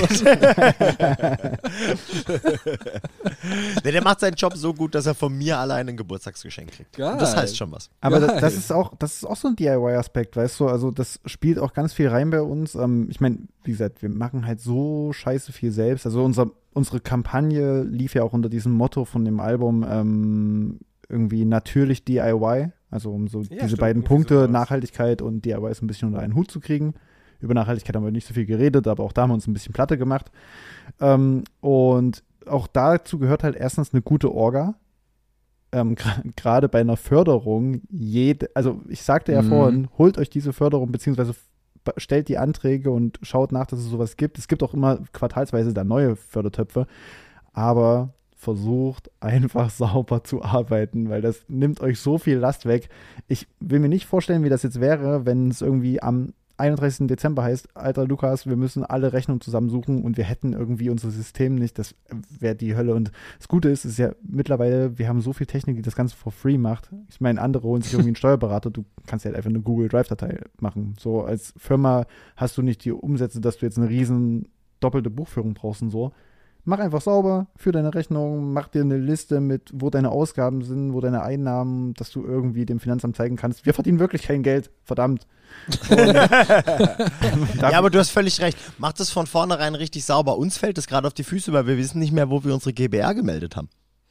[3.83, 6.97] Nee, der macht seinen Job so gut, dass er von mir alleine ein Geburtstagsgeschenk kriegt.
[6.97, 7.89] Das heißt schon was.
[7.99, 10.67] Aber das, das ist auch, das ist auch so ein DIY-Aspekt, weißt du?
[10.67, 12.75] Also das spielt auch ganz viel rein bei uns.
[12.75, 16.05] Ähm, ich meine, wie gesagt, wir machen halt so scheiße viel selbst.
[16.05, 21.45] Also unser, unsere Kampagne lief ja auch unter diesem Motto von dem Album ähm, irgendwie
[21.45, 22.71] natürlich DIY.
[22.91, 24.49] Also um so diese stimmt, beiden Punkte, sowas.
[24.51, 26.93] Nachhaltigkeit und DIY ist ein bisschen unter einen Hut zu kriegen.
[27.39, 29.53] Über Nachhaltigkeit haben wir nicht so viel geredet, aber auch da haben wir uns ein
[29.53, 30.29] bisschen Platte gemacht.
[30.99, 34.75] Ähm, und auch dazu gehört halt erstens eine gute Orga.
[35.71, 35.95] ähm,
[36.35, 39.47] gerade bei einer Förderung jede, also ich sagte ja Mhm.
[39.47, 41.33] vorhin, holt euch diese Förderung beziehungsweise
[41.97, 44.37] stellt die Anträge und schaut nach, dass es sowas gibt.
[44.37, 46.85] Es gibt auch immer quartalsweise da neue Fördertöpfe,
[47.53, 52.89] aber versucht einfach sauber zu arbeiten, weil das nimmt euch so viel Last weg.
[53.27, 57.07] Ich will mir nicht vorstellen, wie das jetzt wäre, wenn es irgendwie am 31.
[57.07, 61.55] Dezember heißt, alter Lukas, wir müssen alle Rechnungen zusammensuchen und wir hätten irgendwie unser System
[61.55, 61.95] nicht, das
[62.39, 62.95] wäre die Hölle.
[62.95, 66.15] Und das Gute ist, ist ja mittlerweile, wir haben so viel Technik, die das Ganze
[66.15, 66.89] for free macht.
[67.09, 69.87] Ich meine, andere holen sich irgendwie einen Steuerberater, du kannst ja halt einfach eine Google
[69.87, 70.95] Drive-Datei machen.
[70.99, 74.47] So als Firma hast du nicht die Umsätze, dass du jetzt eine riesen
[74.79, 76.11] doppelte Buchführung brauchst und so.
[76.63, 80.93] Mach einfach sauber, für deine Rechnung, mach dir eine Liste mit, wo deine Ausgaben sind,
[80.93, 83.65] wo deine Einnahmen, dass du irgendwie dem Finanzamt zeigen kannst.
[83.65, 85.27] Wir verdienen wirklich kein Geld, verdammt.
[87.61, 88.57] Ja, aber du hast völlig recht.
[88.77, 90.37] Macht es von vornherein richtig sauber.
[90.37, 92.73] Uns fällt es gerade auf die Füße, weil wir wissen nicht mehr, wo wir unsere
[92.73, 93.69] GBR gemeldet haben.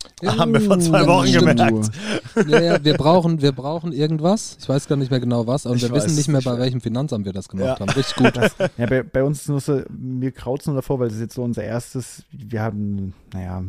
[0.24, 1.56] Haben wir vor zwei Ja, Wochen stimmt.
[1.58, 1.90] gemerkt.
[2.48, 4.56] Ja, ja, wir brauchen, wir brauchen irgendwas.
[4.60, 6.58] Ich weiß gar nicht mehr genau was, aber Ich wir weiß wissen nicht mehr, bei
[6.58, 7.80] welchem Finanzamt wir das gemacht Ja.
[7.80, 7.90] haben.
[7.90, 8.32] Richtig gut.
[8.76, 11.34] Ja, bei, bei uns ist nur so, mir kraut nur davor, weil das ist jetzt
[11.34, 13.62] so unser erstes, wir haben, naja,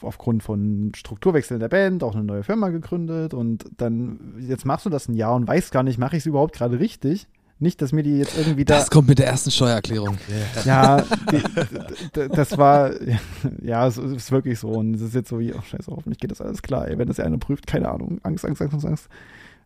[0.00, 4.86] aufgrund von Strukturwechsel in der Band auch eine neue Firma gegründet und dann, jetzt machst
[4.86, 7.26] du das ein Jahr und weißt gar nicht, mache ich es überhaupt gerade richtig?
[7.60, 8.76] Nicht, dass mir die jetzt irgendwie da.
[8.78, 10.18] Das kommt mit der ersten Steuererklärung.
[10.64, 12.90] Ja, die, das war,
[13.62, 14.68] ja, es ist wirklich so.
[14.68, 16.88] Und es ist jetzt so wie, ach scheiße, hoffentlich geht das alles klar.
[16.88, 18.18] Ey, wenn das ja einer prüft, keine Ahnung.
[18.22, 19.08] Angst, Angst, Angst, Angst, Angst.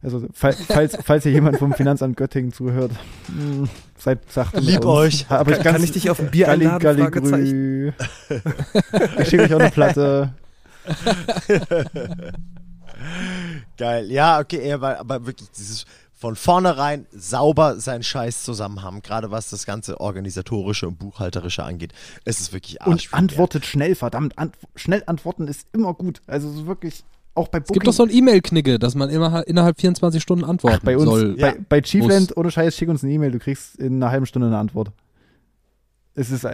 [0.00, 2.92] Also, fall- falls, falls hier jemand vom Finanzamt Göttingen zuhört,
[3.28, 4.58] mh, seid sachte.
[4.60, 4.86] mit Lieb uns.
[4.86, 5.26] euch.
[5.30, 7.10] Aber ich Kann, kann ich dich auf ein Bier Galli, einladen?
[7.10, 7.92] Galli.
[9.20, 10.34] Ich schicke euch auch eine Platte.
[13.76, 14.10] Geil.
[14.10, 15.84] Ja, okay, aber, aber wirklich dieses
[16.18, 21.92] von vornherein sauber seinen Scheiß zusammen haben, gerade was das ganze organisatorische und buchhalterische angeht.
[22.24, 24.36] Es ist wirklich Und arschviel antwortet schnell, verdammt.
[24.36, 26.20] Ant schnell antworten ist immer gut.
[26.26, 27.04] Also, so wirklich,
[27.34, 30.84] auch bei Es gibt doch so ein E-Mail-Knicke, dass man immer innerhalb 24 Stunden antworten
[30.84, 31.38] bei uns, soll.
[31.38, 31.52] Ja.
[31.52, 34.48] bei, bei Chiefland, ohne Scheiß, schick uns eine E-Mail, du kriegst in einer halben Stunde
[34.48, 34.90] eine Antwort.
[36.14, 36.44] Es ist,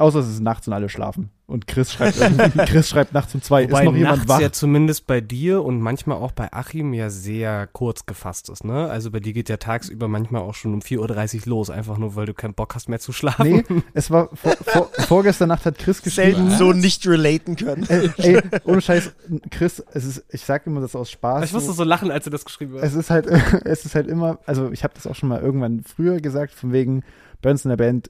[0.00, 1.30] außer es ist nachts und alle schlafen.
[1.46, 4.40] Und Chris schreibt, irgendwie- Chris schreibt nachts um zwei, Wobei ist noch jemand nachts wach?
[4.40, 8.88] ja zumindest bei dir und manchmal auch bei Achim ja sehr kurz gefasst ist, ne?
[8.88, 12.14] Also bei dir geht ja tagsüber manchmal auch schon um 4.30 Uhr los, einfach nur,
[12.14, 13.64] weil du keinen Bock hast mehr zu schlafen.
[13.68, 17.84] Nee, es war, vor, vor, vorgestern Nacht hat Chris geschrieben, Selten so nicht relaten können.
[17.88, 19.10] ey, ey, ohne Scheiß,
[19.50, 21.44] Chris, es ist, ich sag immer das aus Spaß.
[21.46, 22.84] Ich musste so, so lachen, als du das geschrieben hast.
[22.84, 25.82] es ist halt, es ist halt immer, also ich habe das auch schon mal irgendwann
[25.82, 27.02] früher gesagt, von wegen
[27.42, 28.08] bei uns in der Band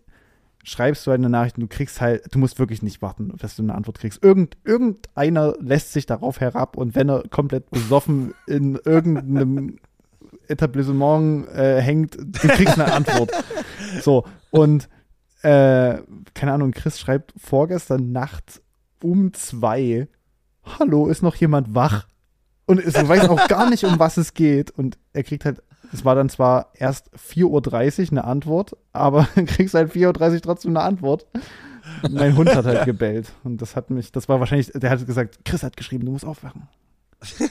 [0.63, 3.63] schreibst du eine Nachricht und du kriegst halt, du musst wirklich nicht warten, dass du
[3.63, 4.23] eine Antwort kriegst.
[4.23, 9.79] Irgend, irgendeiner lässt sich darauf herab und wenn er komplett besoffen in irgendeinem
[10.49, 13.31] Etablissement äh, hängt, du kriegst eine Antwort.
[14.03, 14.89] So, und
[15.43, 15.99] äh,
[16.35, 18.61] keine Ahnung, Chris schreibt vorgestern Nacht
[19.03, 20.09] um zwei,
[20.79, 22.07] hallo, ist noch jemand wach?
[22.67, 24.71] Und es weiß auch gar nicht, um was es geht.
[24.71, 25.63] Und er kriegt halt,
[25.93, 30.41] es war dann zwar erst 4.30 Uhr eine Antwort, aber du kriegst halt 4.30 Uhr
[30.41, 31.27] trotzdem eine Antwort.
[32.09, 33.33] Mein Hund hat halt gebellt.
[33.45, 36.25] Und das hat mich, das war wahrscheinlich, der hat gesagt, Chris hat geschrieben, du musst
[36.25, 36.69] aufwachen.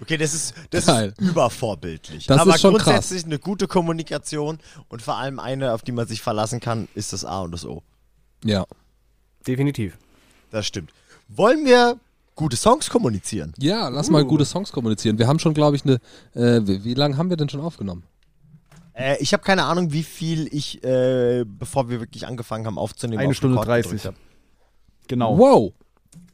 [0.00, 1.14] Okay, das ist, das Geil.
[1.16, 2.26] ist übervorbildlich.
[2.26, 6.06] Das Aber ist schon grundsätzlich eine gute Kommunikation und vor allem eine, auf die man
[6.06, 7.82] sich verlassen kann, ist das A und das O.
[8.44, 8.66] Ja.
[9.46, 9.96] Definitiv.
[10.50, 10.92] Das stimmt.
[11.28, 11.98] Wollen wir
[12.38, 13.52] gute Songs kommunizieren?
[13.58, 15.18] Ja, lass mal gute Songs kommunizieren.
[15.18, 15.98] Wir haben schon, glaube ich, eine.
[16.34, 18.04] Äh, wie, wie lange haben wir denn schon aufgenommen?
[18.94, 23.18] Äh, ich habe keine Ahnung, wie viel ich, äh, bevor wir wirklich angefangen haben aufzunehmen,
[23.18, 23.90] Eine auf Stunde Record 30.
[23.90, 24.14] gedrückt hab.
[25.08, 25.36] Genau.
[25.36, 25.72] Wow.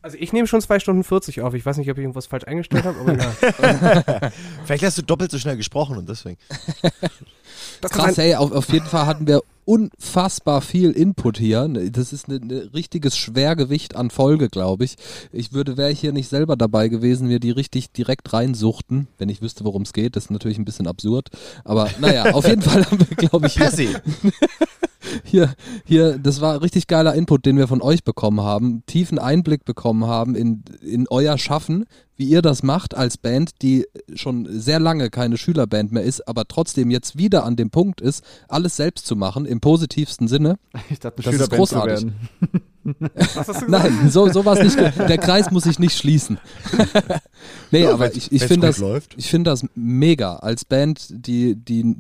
[0.03, 1.55] Also ich nehme schon 2 Stunden 40 auf.
[1.55, 3.17] Ich weiß nicht, ob ich irgendwas falsch eingestellt habe, aber
[4.21, 4.31] ja.
[4.67, 6.37] Vielleicht hast du doppelt so schnell gesprochen und deswegen.
[7.81, 11.69] Das Krass, ey, auf, auf jeden Fall hatten wir unfassbar viel Input hier.
[11.69, 14.97] Das ist ein ne, richtiges Schwergewicht an Folge, glaube ich.
[15.33, 19.29] Ich würde, wäre ich hier nicht selber dabei gewesen, mir die richtig direkt reinsuchten, wenn
[19.29, 20.17] ich wüsste, worum es geht.
[20.17, 21.29] Das ist natürlich ein bisschen absurd.
[21.65, 23.73] Aber naja, auf jeden Fall haben wir, glaube ich, Per
[25.25, 28.83] hier, hier, das war richtig geiler Input, den wir von euch bekommen haben.
[28.87, 31.85] Tiefen Einblick bekommen haben in, in euer Schaffen,
[32.17, 36.47] wie ihr das macht als Band, die schon sehr lange keine Schülerband mehr ist, aber
[36.47, 40.57] trotzdem jetzt wieder an dem Punkt ist, alles selbst zu machen, im positivsten Sinne.
[40.91, 42.05] Ich dachte, Das ist Schülerband zu großartig.
[42.05, 42.15] werden.
[43.15, 43.69] was hast du gesagt?
[43.69, 44.77] Nein, so, so war nicht.
[44.77, 46.39] Der Kreis muss sich nicht schließen.
[47.71, 48.83] nee, Ja, aber ich, ich finde das,
[49.17, 51.97] ich finde das mega als Band, die, die,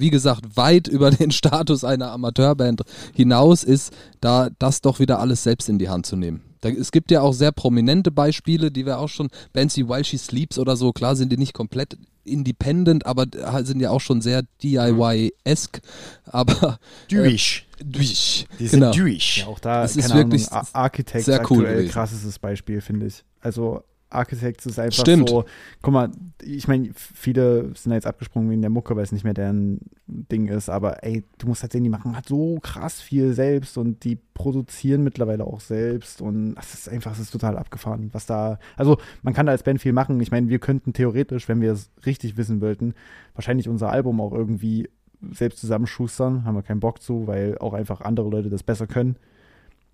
[0.00, 2.82] wie gesagt, weit über den Status einer Amateurband
[3.14, 6.42] hinaus ist, da das doch wieder alles selbst in die Hand zu nehmen.
[6.62, 10.04] Da, es gibt ja auch sehr prominente Beispiele, die wir auch schon, Bands wie While
[10.04, 14.00] She Sleeps oder so, klar sind die nicht komplett independent, aber äh, sind ja auch
[14.00, 15.80] schon sehr DIY-esque,
[16.26, 17.66] aber Durch.
[17.84, 18.46] durch.
[18.58, 18.92] Die genau.
[18.92, 19.38] sind durch.
[19.38, 22.80] Ja, auch da, Das ist keine wirklich Ahnung, Ar- Architects sehr cool aktuell krasses Beispiel,
[22.82, 23.24] finde ich.
[23.40, 25.28] Also Architects ist einfach Stimmt.
[25.28, 25.44] so,
[25.82, 26.10] guck mal,
[26.42, 30.48] ich meine, viele sind jetzt abgesprungen wegen der Mucke, weil es nicht mehr deren Ding
[30.48, 34.04] ist, aber ey, du musst halt sehen, die machen halt so krass viel selbst und
[34.04, 38.58] die produzieren mittlerweile auch selbst und das ist einfach, das ist total abgefahren, was da,
[38.76, 40.20] also man kann da als Band viel machen.
[40.20, 42.94] Ich meine, wir könnten theoretisch, wenn wir es richtig wissen wollten,
[43.34, 44.88] wahrscheinlich unser Album auch irgendwie
[45.32, 49.16] selbst zusammenschustern, haben wir keinen Bock zu, weil auch einfach andere Leute das besser können.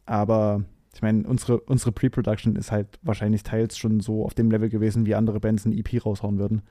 [0.06, 0.64] Aber
[0.96, 5.04] ich meine, unsere, unsere Pre-Production ist halt wahrscheinlich teils schon so auf dem Level gewesen,
[5.04, 6.62] wie andere Bands ein EP raushauen würden.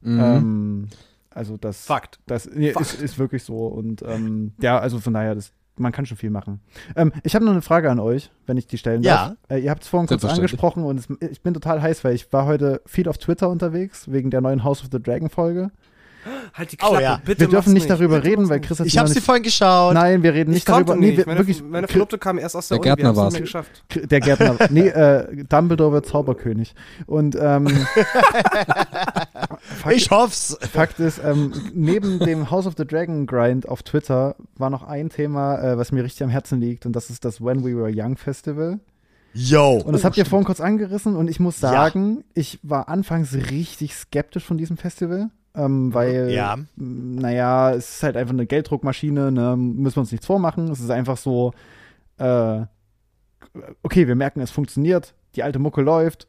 [0.00, 0.20] Mhm.
[0.20, 0.88] Ähm,
[1.30, 2.20] also das, Fakt.
[2.26, 3.66] das nee, ist, ist wirklich so.
[3.66, 6.60] Und ähm, ja, also von daher, das, man kann schon viel machen.
[6.94, 9.30] Ähm, ich habe noch eine Frage an euch, wenn ich die stellen Ja.
[9.30, 9.36] darf.
[9.48, 12.32] Äh, ihr habt es vorhin kurz angesprochen und es, ich bin total heiß, weil ich
[12.32, 15.72] war heute viel auf Twitter unterwegs, wegen der neuen House of the Dragon Folge.
[16.54, 17.20] Halt die Oh, Klappe, ja.
[17.24, 18.60] bitte wir dürfen nicht darüber bitte reden, weil.
[18.60, 19.94] Chris hat Ich habe sie nicht- vorhin geschaut.
[19.94, 20.96] Nein, wir reden Ich nicht darüber.
[20.96, 21.16] nicht.
[21.18, 23.84] wir- meine, wirklich, meine Verlobte kam erst aus der, Der Uni, Gärtner mehr geschafft.
[23.94, 24.56] Der Gärtner.
[24.70, 26.74] nee, äh, Dumbledore wird Zauberkönig.
[27.06, 28.86] Und ähm, Fakt,
[29.96, 30.56] Ich hoff's.
[30.72, 35.08] Fakt ist, ähm, neben dem House of the Dragon Grind auf Twitter war noch ein
[35.10, 37.90] Thema, äh, was mir richtig am Herzen liegt, und das ist das When We Were
[37.94, 38.80] Young Festival.
[39.36, 39.82] Yo.
[39.84, 41.70] Und das habt ihr vorhin kurz angerissen, und ich muss Ja.
[41.70, 45.30] sagen, ich war anfangs richtig skeptisch von diesem Festival.
[45.56, 46.56] Ähm, weil, Ja.
[46.76, 49.56] naja, es ist halt einfach eine Gelddruckmaschine, ne?
[49.56, 50.68] müssen wir uns nichts vormachen.
[50.70, 51.52] Es ist einfach so,
[52.18, 52.62] äh,
[53.82, 56.26] okay, wir merken, es funktioniert, die alte Mucke läuft,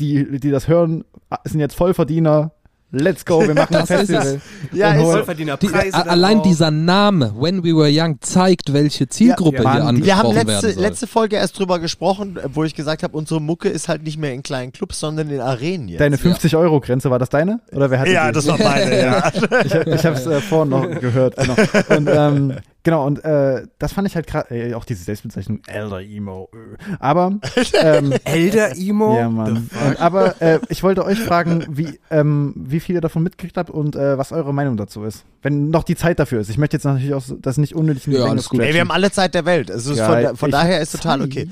[0.00, 1.04] die, die das hören,
[1.44, 2.52] sind jetzt Vollverdiener.
[2.94, 3.86] Let's go, wir machen ein.
[3.86, 4.40] Festival.
[4.72, 5.12] Ja, Und ist holen- so.
[5.12, 9.72] Vollverdiener Die, Preise allein dieser Name, When We Were Young, zeigt, welche Zielgruppe Ja, ja,
[9.74, 10.82] hier angesprochen Wir haben letzte, werden soll.
[10.82, 14.32] letzte Folge erst drüber gesprochen, wo ich gesagt habe, unsere Mucke ist halt nicht mehr
[14.32, 16.00] in kleinen Clubs, sondern in Arenen jetzt.
[16.00, 17.60] Deine 50-Euro-Grenze, war das deine?
[17.72, 18.34] Oder wer hat ja, die?
[18.34, 19.32] das war meine, ja.
[19.64, 21.54] Ich, ich habe es äh, vorhin noch gehört, genau.
[21.96, 22.54] Und ähm,
[22.84, 26.48] genau, und äh, das fand ich halt gerade, äh, auch diese Selbstbezeichnung, Elder Emo.
[26.52, 26.94] äh.
[27.00, 27.38] Aber,
[27.82, 29.16] ähm, Elder Emo?
[29.18, 29.68] ja, Mann.
[29.86, 33.70] Und, aber äh, ich wollte euch fragen, wie, ähm, wie viel ihr davon mitgekriegt habt
[33.70, 35.24] und äh, was eure Meinung dazu ist.
[35.42, 36.48] Wenn noch die Zeit dafür ist.
[36.50, 38.60] Ich möchte jetzt natürlich auch so- das nicht unnötig in die Ja, alles gut.
[38.60, 39.70] Ey, wir haben alle Zeit der Welt.
[39.70, 41.48] Also Ja, von, von ich daher ist total okay.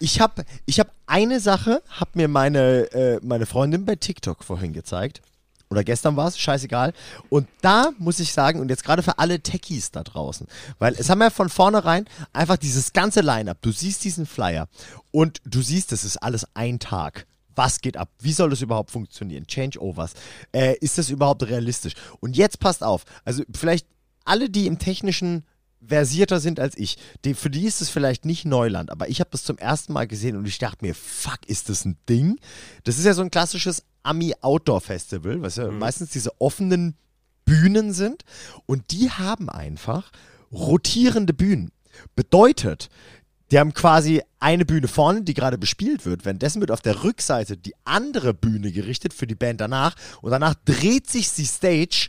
[0.00, 4.72] Ich habe ich hab eine Sache, hat mir meine, äh, meine Freundin bei TikTok vorhin
[4.72, 5.22] gezeigt.
[5.74, 6.92] Oder gestern war es, scheißegal.
[7.30, 10.46] Und da muss ich sagen, und jetzt gerade für alle Techies da draußen,
[10.78, 13.58] weil es haben ja von vornherein einfach dieses ganze Line-Up.
[13.60, 14.68] Du siehst diesen Flyer
[15.10, 17.26] und du siehst, das ist alles ein Tag.
[17.56, 18.08] Was geht ab?
[18.20, 19.48] Wie soll das überhaupt funktionieren?
[19.48, 20.12] Changeovers.
[20.52, 21.94] Äh, ist das überhaupt realistisch?
[22.20, 23.04] Und jetzt passt auf.
[23.24, 23.88] Also vielleicht
[24.24, 25.44] alle, die im technischen
[25.86, 29.30] versierter sind als ich, die, für die ist es vielleicht nicht Neuland, aber ich habe
[29.30, 32.38] das zum ersten Mal gesehen und ich dachte mir, fuck, ist das ein Ding?
[32.84, 36.94] Das ist ja so ein klassisches Ami-Outdoor-Festival, was ja meistens diese offenen
[37.44, 38.24] Bühnen sind
[38.66, 40.10] und die haben einfach
[40.52, 41.72] rotierende Bühnen.
[42.16, 42.88] Bedeutet,
[43.50, 46.24] die haben quasi eine Bühne vorne, die gerade bespielt wird.
[46.24, 49.94] Währenddessen wird auf der Rückseite die andere Bühne gerichtet für die Band danach.
[50.22, 52.08] Und danach dreht sich die Stage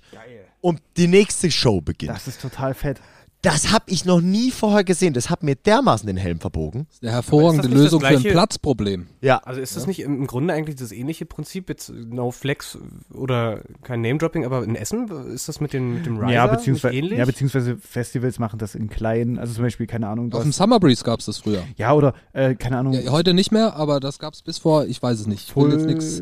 [0.61, 2.13] und die nächste Show beginnt.
[2.13, 2.99] Das ist total fett.
[3.45, 5.13] Das habe ich noch nie vorher gesehen.
[5.13, 6.87] Das hat mir dermaßen den Helm verbogen.
[7.01, 8.33] Eine hervorragende Aber ist das Lösung das für ein?
[8.33, 9.07] Platzproblem.
[9.21, 9.37] Ja.
[9.45, 12.77] Also ist das nicht im Grunde eigentlich das ähnliche Prinzip, jetzt No Flex
[13.13, 16.57] oder kein Name-Dropping, aber in Essen ist das mit, den, mit dem Riser ja, nicht
[16.57, 17.19] beziehungsweise, ähnlich?
[17.19, 20.79] ja, beziehungsweise Festivals machen das in kleinen, also zum Beispiel, keine Ahnung, Auf dem Summer
[20.79, 21.63] Breeze gab es das früher.
[21.77, 24.85] ja, oder, äh, keine Ahnung, Ja, heute nicht mehr, aber das gab es bis vor,
[24.85, 25.49] ich weiß es nicht.
[25.49, 26.21] Ich will jetzt nix.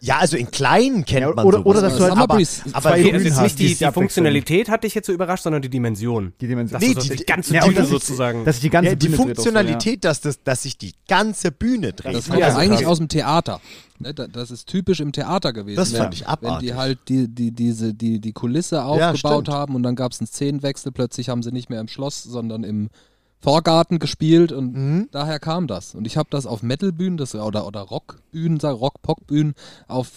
[0.00, 1.66] Ja, also in kleinen kennt Ja, man oder- sowas.
[1.66, 3.74] oder dass du halt- Summer aber, Breeze aber zwei okay, also jetzt nicht die die,
[3.74, 3.90] die.
[3.92, 6.32] Funktionalität hat dich jetzt so überrascht, sondern die Dimension.
[6.40, 6.59] die Dimension.
[6.68, 8.44] Dass Nee, so die- die ganze Ja, Bühne sozusagen.
[8.44, 10.76] dass sich die ganze ja, die Bühne dreht auch so, Funktionalität, dass, das, dass sich
[10.78, 12.14] die ganze Bühne dreht.
[12.14, 13.60] Das Ja, kommt ja, ja, eigentlich aus dem Theater.
[13.98, 15.76] Ne, da- Das ist typisch im Theater gewesen.
[15.76, 16.68] Das wenn, fand ich Wenn abartig.
[16.70, 20.26] die halt die, die, diese, die, die Kulisse aufgebaut haben und dann gab es einen
[20.26, 22.88] Szenenwechsel, plötzlich haben sie nicht mehr im Schloss, sondern im
[23.42, 25.08] Vorgarten gespielt und Mhm.
[25.12, 25.94] daher kam das.
[25.94, 29.54] Und ich habe das auf Metalbühnen das, oder, oder Rockbühnen, sag Rock-Pop-Bühnen
[29.88, 30.10] auf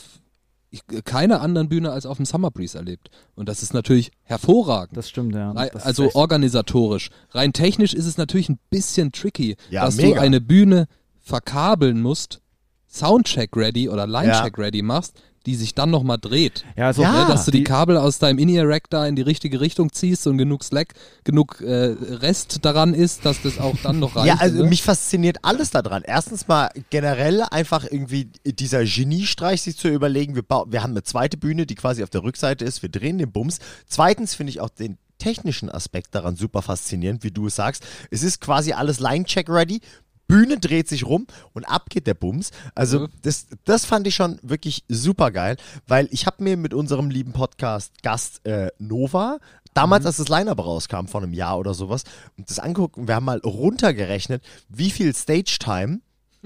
[0.73, 3.09] ich, keiner anderen Bühne als auf dem Summer Breeze erlebt.
[3.35, 4.97] Und das ist natürlich hervorragend.
[4.97, 5.53] Das stimmt, ja.
[5.53, 7.11] Das also organisatorisch.
[7.29, 10.15] Rein technisch ist es natürlich ein bisschen tricky, Ja, dass mega.
[10.15, 10.87] du eine Bühne
[11.21, 12.41] verkabeln musst,
[12.89, 16.63] Soundcheck ready oder Linecheck ready machst, die sich dann nochmal dreht.
[16.77, 17.11] ja, also, Ja.
[17.23, 20.25] Ne, dass du die die- Kabel aus deinem In-Ear-Rack da in die richtige Richtung ziehst
[20.27, 24.27] und genug Slack, genug äh, Rest daran ist, dass das auch dann noch reicht.
[24.27, 24.69] Ja, also ne?
[24.69, 26.03] mich fasziniert alles daran.
[26.05, 31.03] Erstens mal generell einfach irgendwie dieser Geniestreich, sich zu überlegen, wir, bau- wir haben eine
[31.03, 33.59] zweite Bühne, die quasi auf der Rückseite ist, wir drehen den Bums.
[33.87, 37.85] Zweitens finde ich auch den technischen Aspekt daran super faszinierend, wie du es sagst.
[38.11, 39.79] Es ist quasi alles Line-Check-ready,
[40.27, 42.51] Bühne dreht sich rum und ab geht der Bums.
[42.75, 43.07] Also Mhm.
[43.21, 45.57] das, das fand ich schon wirklich super geil,
[45.87, 49.39] weil ich habe mir mit unserem lieben Podcast Gast äh, Nova
[49.73, 52.03] damals, als das Line-Up rauskam, vor einem Jahr oder sowas,
[52.37, 55.99] und das angeguckt und wir haben mal runtergerechnet, wie viel Stage-Time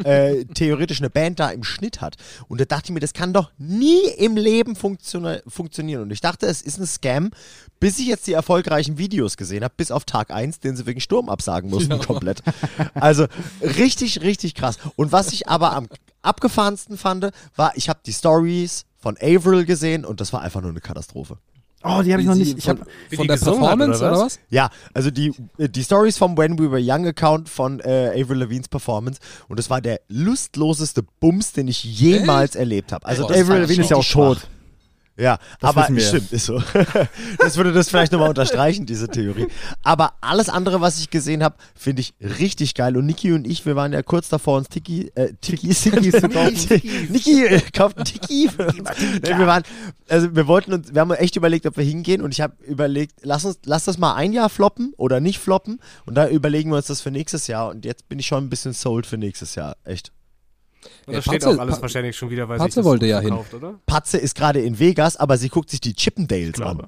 [0.03, 2.15] äh, theoretisch eine Band da im Schnitt hat.
[2.47, 6.03] Und da dachte ich mir, das kann doch nie im Leben funktio funktionieren.
[6.03, 7.31] Und ich dachte, es ist ein Scam,
[7.79, 10.99] bis ich jetzt die erfolgreichen Videos gesehen habe, bis auf Tag 1, den sie wegen
[10.99, 12.41] Sturm absagen mussten komplett.
[12.93, 13.25] Also
[13.61, 14.77] richtig, richtig krass.
[14.95, 15.87] Und was ich aber am
[16.21, 20.71] abgefahrensten fand, war, ich habe die Stories von Avril gesehen und das war einfach nur
[20.71, 21.37] eine Katastrophe.
[21.83, 22.57] Oh, die habe ich noch nicht.
[22.57, 24.25] Ich von, hab, von die der Performance oder oder was?
[24.25, 24.39] was?
[24.49, 28.67] Ja, also die, die Stories vom When We Were Young Account von äh, Avril Lavigne's
[28.67, 33.05] Performance und das war der lustloseste Bums, den ich jemals erlebt habe.
[33.05, 34.47] Also Boah, das Avril Lavigne ist ja auch tot.
[35.17, 36.61] Ja, Das aber stimmt, ist so.
[37.39, 39.47] das würde das vielleicht nochmal unterstreichen, diese Theorie.
[39.83, 42.95] Aber alles andere, was ich gesehen habe, finde ich richtig geil.
[42.95, 46.29] Und Niki und ich, wir waren ja kurz davor, uns Tiki, äh, Tikis, Tikis zu
[46.29, 46.81] kaufen.
[47.09, 48.47] Niki äh, kauft einen Tiki.
[48.57, 48.89] für uns.
[49.23, 49.63] Nee, wir waren,
[50.09, 53.13] also wir wollten uns, wir haben echt überlegt, ob wir hingehen und ich habe überlegt,
[53.23, 56.77] lass uns, lass das mal ein Jahr floppen oder nicht floppen und da überlegen wir
[56.77, 59.55] uns das für nächstes Jahr und jetzt bin ich schon ein bisschen sold für nächstes
[59.55, 60.11] Jahr, echt.
[61.05, 63.19] Und Ja, da steht Patze- auch alles Pa- wahrscheinlich schon wieder, weil Patze wollte ja
[63.19, 63.29] hin.
[63.29, 63.75] verkauft, oder?
[63.85, 66.87] Patze ist gerade in Vegas, aber sie guckt sich die Chippendales an.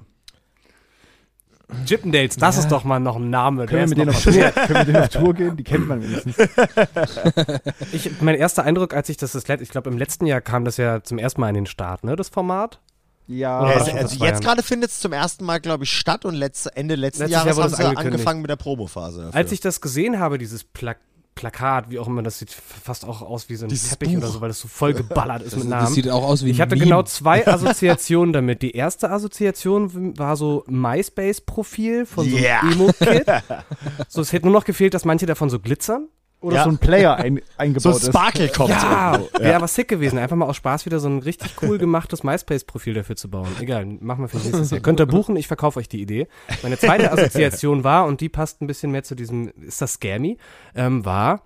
[1.86, 3.66] Chippendales, das ist doch mal noch ein Name.
[3.66, 5.56] Können wir, mit denen auf noch Tour, können wir mit denen auf Tour gehen?
[5.56, 6.36] Die kennt man wenigstens.
[7.92, 10.78] ich, mein erster Eindruck, als ich das, das ich glaube im letzten Jahr kam das
[10.78, 12.80] ja zum ersten Mal in den Start, ne, das Format.
[13.28, 16.34] Ja, Ja, also zwei jetzt gerade findet es zum ersten Mal, glaube ich, statt und
[16.34, 19.22] letzte, Ende letzten Letztes Jahres Jahr haben es sie angefangen mit der Promophase.
[19.26, 19.36] dafür.
[19.36, 20.96] Als ich das gesehen habe, dieses Pla
[21.40, 24.18] Plakat, wie auch immer, das sieht fast auch aus wie so ein Dieses Teppich Buch.
[24.18, 25.94] oder so, weil das so voll geballert ist Das, mit das Namen.
[25.94, 26.84] sieht auch aus wie Ich hatte Meme.
[26.84, 28.60] genau zwei Assoziationen damit.
[28.60, 32.70] Die erste Assoziation war so MySpace-Profil von so einem Yeah.
[32.72, 33.26] Emo-Kid.
[34.08, 36.08] So, es hätte nur noch gefehlt, dass manche davon so glitzern.
[36.42, 36.64] Oder Ja.
[36.64, 38.06] so ein Player ein, so eingebaut ein ist.
[38.06, 38.70] Sparkle kommt.
[38.70, 39.38] Ja, irgendwo.
[39.40, 40.18] wäre aber sick gewesen.
[40.18, 43.48] Einfach mal aus Spaß wieder so ein richtig cool gemachtes MySpace-Profil dafür zu bauen.
[43.60, 44.80] Egal, machen wir für nächstes Jahr.
[44.80, 46.28] Könnt ihr buchen, ich verkaufe euch die Idee.
[46.62, 50.38] Meine zweite Assoziation war, und die passt ein bisschen mehr zu diesem, ist das Scammy,
[50.74, 51.42] ähm, war,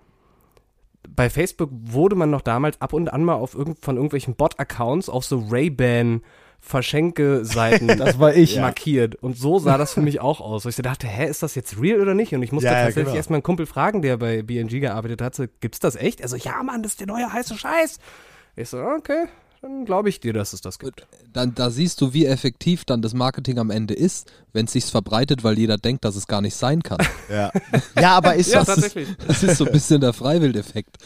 [1.08, 5.08] bei Facebook wurde man noch damals ab und an mal auf irgend, von irgendwelchen Bot-Accounts
[5.08, 6.22] auf so Ray-Ban
[6.64, 8.58] Verschenke-Seiten Das war ich.
[8.58, 9.16] markiert.
[9.16, 10.64] Und so sah das für mich auch aus.
[10.64, 12.34] Wo ich so dachte, hä, ist das jetzt real oder nicht?
[12.34, 13.16] Und ich musste Ja, ja, tatsächlich genau.
[13.16, 16.20] erstmal einen Kumpel fragen, der bei BNG gearbeitet hat, so, gibt's das echt?
[16.20, 17.98] Er so, ja, Mann, das ist der neue heiße Scheiß.
[18.56, 19.24] Ich so, okay,
[19.64, 21.06] dann glaube ich dir, dass es das gibt.
[21.32, 24.84] Dann, da siehst du, wie effektiv dann das Marketing am Ende ist, wenn es sich
[24.84, 26.98] verbreitet, weil jeder denkt, dass es gar nicht sein kann.
[27.30, 27.50] Ja.
[27.98, 28.66] ja, aber ist Ja, was.
[28.66, 29.08] tatsächlich.
[29.26, 30.98] Das ist so ein bisschen der Freiwildeffekt.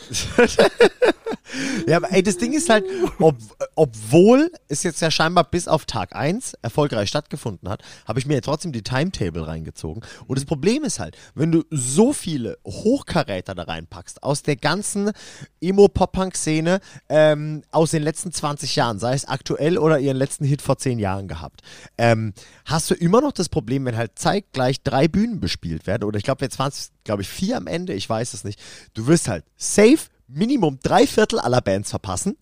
[1.87, 2.85] Ja, aber ey, das Ding ist halt,
[3.19, 3.37] ob,
[3.75, 8.35] obwohl es jetzt ja scheinbar bis auf Tag 1 erfolgreich stattgefunden hat, habe ich mir
[8.35, 10.03] ja trotzdem die Timetable reingezogen.
[10.27, 15.13] Und das Problem ist halt, wenn du so viele Hochkaräter da reinpackst, aus der ganzen
[15.61, 20.79] Emo-Pop-Punk-Szene, ähm, aus den letzten 20 Jahren, sei es aktuell oder ihren letzten Hit vor
[20.79, 21.61] 10 Jahren gehabt,
[21.99, 22.33] ähm,
[22.65, 26.25] hast du immer noch das Problem, wenn halt zeitgleich drei Bühnen bespielt werden, oder ich
[26.25, 28.59] glaube, jetzt waren es, glaube ich, vier am Ende, ich weiß es nicht.
[28.95, 32.37] Du wirst halt safe Minimum drei Viertel aller Bands verpassen,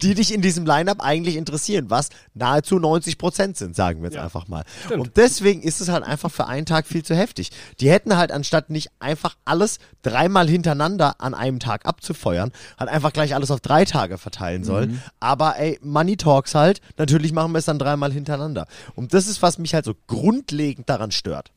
[0.00, 4.18] die dich in diesem Line-Up eigentlich interessieren, was nahezu 90 Prozent sind, sagen wir jetzt
[4.18, 4.64] einfach mal.
[4.90, 7.50] Und deswegen ist es halt einfach für einen Tag viel zu heftig.
[7.80, 13.12] Die hätten halt anstatt nicht einfach alles dreimal hintereinander an einem Tag abzufeuern, halt einfach
[13.12, 15.02] gleich alles auf drei Tage verteilen sollen.
[15.20, 18.66] Aber ey, Money Talks halt, natürlich machen wir es dann dreimal hintereinander.
[18.94, 21.52] Und das ist, was mich halt so grundlegend daran stört.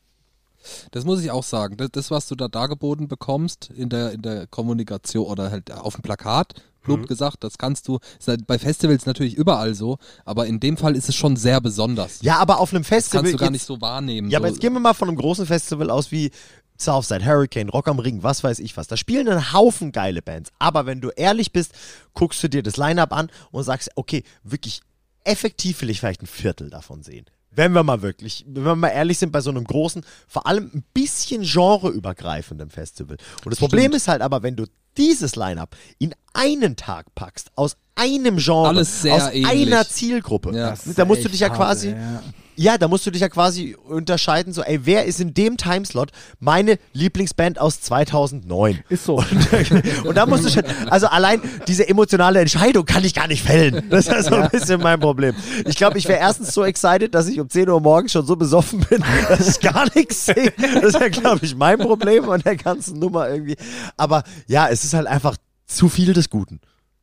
[0.90, 1.76] Das muss ich auch sagen.
[1.76, 5.94] Das, das was du da dargeboten bekommst in der, in der Kommunikation oder halt auf
[5.94, 7.06] dem Plakat, plump Mhm.
[7.06, 10.94] gesagt, das kannst du, ist halt bei Festivals natürlich überall so, aber in dem Fall
[10.94, 12.20] ist es schon sehr besonders.
[12.22, 13.22] Ja, aber auf einem das Festival.
[13.22, 14.30] kannst du gar jetzt- nicht so wahrnehmen.
[14.30, 14.42] Ja, so.
[14.44, 16.30] aber jetzt gehen wir mal von einem großen Festival aus wie
[16.78, 18.86] Southside, Hurricane, Rock am Ring, was weiß ich was.
[18.88, 20.50] Da spielen einen Haufen geile Bands.
[20.58, 21.72] Aber wenn du ehrlich bist,
[22.14, 24.80] guckst du dir das Line-Up an und sagst, okay, wirklich
[25.22, 27.26] effektiv will ich vielleicht ein Viertel davon sehen.
[27.56, 30.70] Wenn wir mal wirklich, wenn wir mal ehrlich sind, bei so einem großen, vor allem
[30.74, 33.16] ein bisschen genreübergreifenden Festival.
[33.44, 37.76] Und das Problem ist halt aber, wenn du dieses Line-Up in einen Tag packst, aus
[37.96, 39.66] einem Genre, Alles sehr aus ähnlich.
[39.66, 40.72] einer Zielgruppe, Ja.
[40.72, 42.22] Ist da musst du dich ja quasi, ey, ja.
[42.56, 46.10] Ja, da musst du dich ja quasi unterscheiden, so, ey, wer ist in dem Timeslot
[46.40, 48.80] meine Lieblingsband aus 2009?
[48.88, 49.16] Ist so.
[50.04, 53.88] Und da musst du schon, also allein diese emotionale Entscheidung kann ich gar nicht fällen.
[53.90, 55.34] Das ist so ein bisschen mein Problem.
[55.66, 58.36] Ich glaube, ich wäre erstens so excited, dass ich um 10 Uhr morgens schon so
[58.36, 60.52] besoffen bin, dass ich gar nichts sehe.
[60.80, 63.56] Das wäre, glaube ich, mein Problem an der ganzen Nummer irgendwie.
[63.96, 65.36] Aber ja, es ist halt einfach
[65.66, 66.60] zu viel des Guten.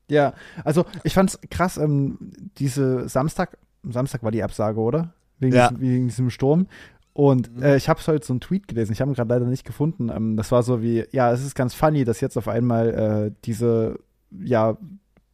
[0.09, 0.33] Ja,
[0.63, 2.17] also ich fand's krass, ähm,
[2.57, 5.13] diese Samstag, Samstag war die Absage, oder?
[5.41, 5.67] Wegen, Ja.
[5.67, 6.67] diesem, wegen diesem Sturm.
[7.13, 9.65] Und äh, ich habe heute so einen Tweet gelesen, ich habe ihn gerade leider nicht
[9.65, 10.07] gefunden.
[10.07, 12.89] Ähm, das war so wie, ja, es ist ganz funny, dass jetzt auf einmal
[13.29, 13.99] äh, diese,
[14.41, 14.77] ja,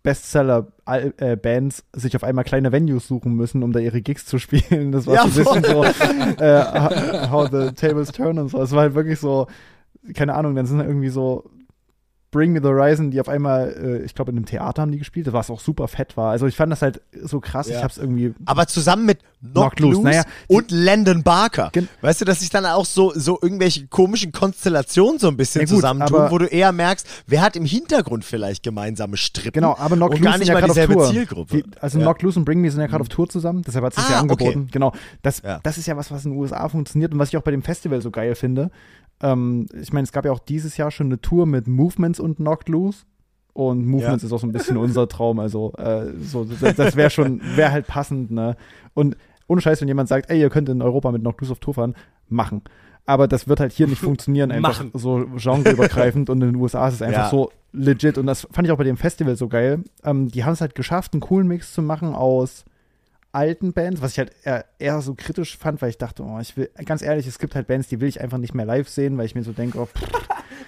[0.03, 4.91] Bestseller-Bands sich auf einmal kleine Venues suchen müssen, um da ihre Gigs zu spielen.
[4.91, 5.83] Das war Ja, so ein bisschen so,
[6.43, 8.61] äh, how the tables turn und so.
[8.61, 9.47] Es war halt wirklich so,
[10.13, 11.49] keine Ahnung, dann sind da irgendwie so
[12.29, 14.97] Bring Me the Horizon, die auf einmal, äh, ich glaube, in einem Theater haben die
[14.97, 16.31] gespielt, was auch super fett war.
[16.31, 17.77] Also ich fand das halt so krass, Ja.
[17.77, 21.71] ich hab's irgendwie Aber zusammen mit Knock, Loose, naja, und Landon Barker.
[22.01, 25.67] Weißt du, dass sich dann auch so, so irgendwelche komischen Konstellationen so ein bisschen Ja
[25.67, 29.53] gut, zusammentun, wo du eher merkst, wer hat im Hintergrund vielleicht gemeinsame Strippen.
[29.61, 31.09] Genau, aber Knock und Loose gar sind nicht ja mal gerade auf dieselbe Tour.
[31.11, 31.57] Zielgruppe.
[31.57, 32.03] Die, also Ja.
[32.05, 34.09] Knock Loose und Bring Me sind ja gerade auf Tour zusammen, deshalb hat es sich
[34.09, 34.61] Ah, ja angeboten.
[34.63, 34.69] okay.
[34.71, 35.59] Genau, das, Ja.
[35.63, 37.61] das ist ja was, was in den USA funktioniert und was ich auch bei dem
[37.61, 38.69] Festival so geil finde.
[39.21, 42.37] Ähm, ich meine, es gab ja auch dieses Jahr schon eine Tour mit Movements und
[42.37, 43.05] Knocked Loose.
[43.53, 45.39] Und Movements ist auch so ein bisschen unser Traum.
[45.39, 48.55] Also, äh, so, das, das wäre schon, wäre halt passend, ne?
[48.93, 51.59] Und ohne Scheiß, wenn jemand sagt, ey, ihr könnt in Europa mit Knocked Loose auf
[51.59, 51.95] Tour fahren,
[52.29, 52.61] machen.
[53.07, 54.91] Aber das wird halt hier nicht funktionieren, einfach Machen.
[54.93, 56.29] so genreübergreifend.
[56.29, 57.29] und in den USA ist es einfach Ja.
[57.29, 58.17] so legit.
[58.17, 59.83] Und das fand ich auch bei dem Festival so geil.
[60.03, 62.65] Ähm, die haben es halt geschafft, einen coolen Mix zu machen aus
[63.37, 66.57] alten Bands, was ich halt eher, eher so kritisch fand, weil ich dachte, oh, ich
[66.57, 69.17] will, ganz ehrlich, es gibt halt Bands, die will ich einfach nicht mehr live sehen,
[69.17, 69.87] weil ich mir so denke, oh,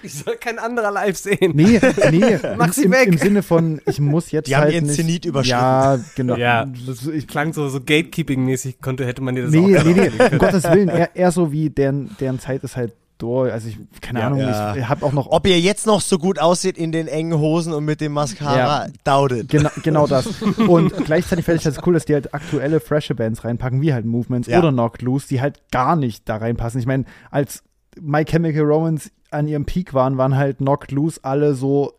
[0.02, 1.52] Ich soll kein anderer live sehen.
[1.56, 1.80] nee,
[2.12, 3.08] nee, Mach im, sie im, weg.
[3.08, 5.60] im Sinne von, ich muss jetzt Die haben halt ihren nicht, Zenit überschritten.
[5.60, 6.36] Ja, genau.
[6.38, 6.66] Ja.
[6.88, 10.06] Das- Ich, Klang so, so Gatekeeping-mäßig, konnte, hätte man dir das nee, auch nee, nee,
[10.06, 13.52] erlauben um Gottes Willen, eher, eher so wie deren, deren Zeit ist halt durch.
[13.54, 14.28] Also ich, keine Ja.
[14.28, 14.76] Ahnung, Ja.
[14.76, 17.74] ich habe auch noch Ob ihr jetzt noch so gut aussieht in den engen Hosen
[17.74, 19.50] und mit dem Mascara, doubt it.
[19.50, 20.28] Genau, genau das.
[20.58, 24.06] Und gleichzeitig fände ich das cool, dass die halt aktuelle, frische Bands reinpacken, wie halt
[24.06, 24.60] Movements Ja.
[24.60, 26.80] oder Knocked Loose, die halt gar nicht da reinpassen.
[26.80, 27.64] Ich meine, als
[28.02, 31.94] My Chemical Romance an ihrem Peak waren, waren halt Knocked Loose alle so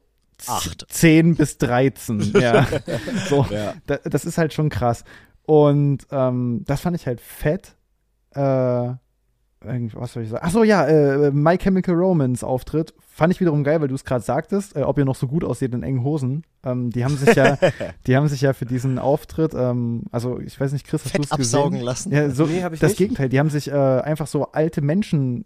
[0.46, 0.86] Acht.
[0.88, 2.32] 10 bis 13.
[2.40, 2.66] Ja.
[3.28, 3.74] so, Ja.
[3.86, 5.04] da, das ist halt schon krass.
[5.44, 7.74] Und ähm, das fand ich halt fett.
[8.34, 8.92] Äh,
[9.62, 10.44] was soll ich sagen?
[10.44, 12.94] Achso, ja, äh, My Chemical Romance Auftritt.
[13.08, 15.44] Fand ich wiederum geil, weil du es gerade sagtest, äh, ob ihr noch so gut
[15.44, 16.44] aussieht in engen Hosen.
[16.64, 17.58] Ähm, die haben sich ja,
[18.06, 21.22] die haben sich ja für diesen Auftritt, ähm, also ich weiß nicht, Chris, hast du
[21.22, 21.84] es absaugen gesehen?
[21.84, 22.12] lassen.
[22.12, 22.98] Ja, so, Nee, hab ich das nicht.
[22.98, 25.44] Gegenteil, die haben sich äh, einfach so alte Menschen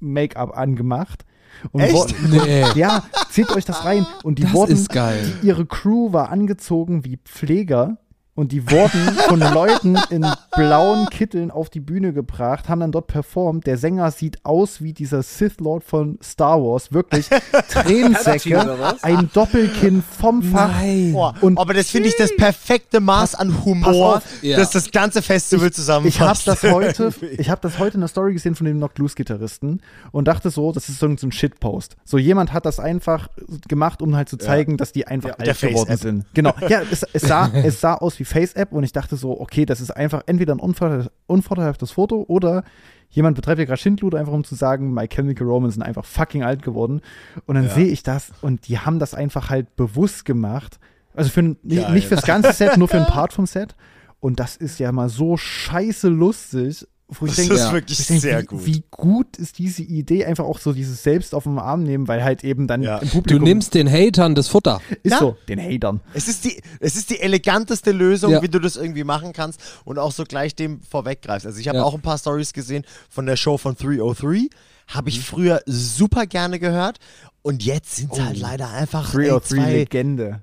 [0.00, 1.24] Make-up angemacht.
[1.70, 2.14] Und Echt?
[2.30, 2.64] Nee.
[2.74, 4.06] Ja, zieht euch das rein.
[4.24, 5.24] Und die Das wurden, ist geil.
[5.42, 7.98] ihre Crew war angezogen wie Pfleger
[8.34, 10.26] und die wurden von Leuten in
[10.56, 13.66] blauen Kitteln auf die Bühne gebracht, haben dann dort performt.
[13.66, 17.28] Der Sänger sieht aus wie dieser Sith Lord von Star Wars, wirklich
[17.70, 20.68] Tränensäcke, ein Doppelkinn vom Fach.
[20.68, 21.14] Nein.
[21.40, 24.22] Und- aber das finde ich das perfekte Maß an Humor.
[24.42, 24.56] Ja.
[24.56, 26.46] das das ganze Festival Ich zusammenfasst.
[26.46, 29.14] habe das heute, ich habe das heute in der Story gesehen von dem Knocked Loose
[29.14, 29.80] Gitarristen
[30.12, 31.96] und dachte so, das ist so ein so ein Shitpost.
[32.04, 33.28] So jemand hat das einfach
[33.68, 36.24] gemacht, um halt zu zeigen, dass die einfach Ja, alt geworden sind.
[36.34, 36.52] Genau.
[36.68, 39.64] Ja, es, es sah es sah aus wie Face App und ich dachte so, okay,
[39.66, 42.64] das ist einfach entweder ein unvorteil, unvorteilhaftes Foto oder
[43.10, 46.42] jemand betreibt ja gerade Schindluder einfach um zu sagen, My Chemical Romance sind einfach fucking
[46.42, 47.00] alt geworden
[47.46, 47.70] und dann Ja.
[47.70, 50.78] sehe ich das und die haben das einfach halt bewusst gemacht.
[51.14, 53.76] Also für ein, nicht, nicht fürs ganze Set, nur für einen Part vom Set.
[54.18, 57.72] Und das ist ja mal so scheiße lustig, wo ich Das denke, ist Ja.
[57.72, 58.66] wirklich ich denke, sehr wie, gut.
[58.66, 62.24] wie gut ist diese Idee, einfach auch so dieses Selbst auf den Arm nehmen, weil
[62.24, 62.98] halt eben dann Ja.
[62.98, 64.80] im Du Publikum nimmst den Hatern das Futter.
[65.02, 65.18] ist Ja.
[65.18, 66.00] so, den Hatern.
[66.14, 68.42] Es ist die, es ist die eleganteste Lösung, Ja.
[68.42, 71.46] wie du das irgendwie machen kannst und auch so gleich dem vorweggreifst.
[71.46, 71.84] Also ich habe Ja.
[71.84, 74.48] auch ein paar Stories gesehen von der Show von 303.
[74.88, 75.16] Habe Mhm.
[75.16, 76.98] ich früher super gerne gehört
[77.42, 78.16] und jetzt sind Oh.
[78.16, 80.42] sie halt leider einfach 303 ey, zwei, Legende.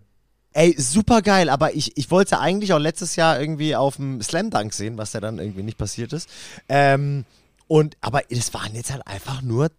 [0.54, 4.50] Ey, super geil, aber ich, ich wollte eigentlich auch letztes Jahr irgendwie auf dem Slam
[4.50, 6.30] Dunk sehen, was ja dann irgendwie nicht passiert ist.
[6.70, 7.26] Ähm,
[7.68, 9.70] und, aber es waren jetzt halt einfach nur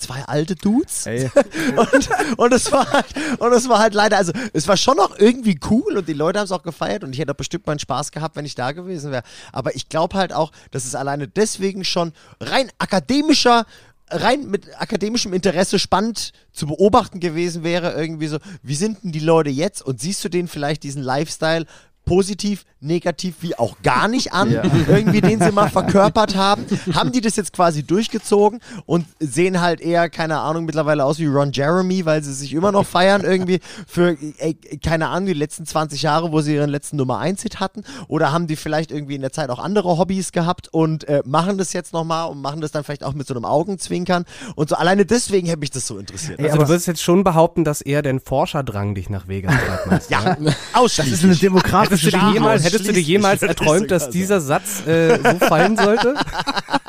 [0.00, 1.06] zwei alte Dudes.
[1.06, 1.30] Ey,
[1.76, 2.08] Und,
[2.38, 3.06] und es war halt,
[3.38, 6.38] und es war halt leider, also es war schon noch irgendwie cool und die Leute
[6.38, 8.72] haben es auch gefeiert und ich hätte auch bestimmt meinen Spaß gehabt, wenn ich da
[8.72, 9.22] gewesen wäre.
[9.52, 13.66] Aber ich glaube halt auch, dass es alleine deswegen schon rein akademischer,
[14.10, 19.20] rein mit akademischem Interesse spannend zu beobachten gewesen wäre, irgendwie so, wie sind denn die
[19.20, 19.82] Leute jetzt?
[19.82, 21.66] Und siehst du denen vielleicht diesen Lifestyle
[22.10, 24.62] positiv, negativ wie auch gar nicht an, Ja.
[24.88, 26.64] irgendwie den sie mal verkörpert haben.
[26.92, 31.26] Haben die das jetzt quasi durchgezogen und sehen halt eher, keine Ahnung, mittlerweile aus wie
[31.26, 35.66] Ron Jeremy, weil sie sich immer noch feiern irgendwie für, ey, keine Ahnung, die letzten
[35.66, 39.14] 20 Jahre, wo sie ihren letzten Nummer 1 Hit hatten oder haben die vielleicht irgendwie
[39.14, 42.60] in der Zeit auch andere Hobbys gehabt und äh, machen das jetzt nochmal und machen
[42.60, 44.24] das dann vielleicht auch mit so einem Augenzwinkern
[44.56, 44.74] und so.
[44.74, 46.40] Alleine deswegen hätte mich das so interessiert.
[46.40, 49.54] Ey, Also aber- du würdest jetzt schon behaupten, dass eher dein Forscherdrang dich nach Vegas
[49.54, 50.14] treibt, meinst du?
[50.14, 50.56] ja, ne?
[50.72, 51.10] ausschließlich.
[51.12, 54.40] das ist eine demokratische Hättest du, dir jemals, hättest du dir jemals erträumt, dass dieser
[54.40, 56.14] Satz äh, so fallen sollte?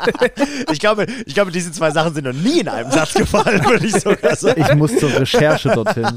[0.71, 3.85] ich, glaube, ich glaube, diese zwei Sachen sind noch nie in einem Satz gefallen, würde
[3.85, 4.61] ich sogar sagen.
[4.61, 6.07] Ich muss zur Recherche dorthin.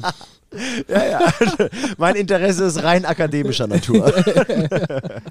[0.89, 1.21] Ja, ja.
[1.99, 4.13] mein Interesse ist rein akademischer Natur.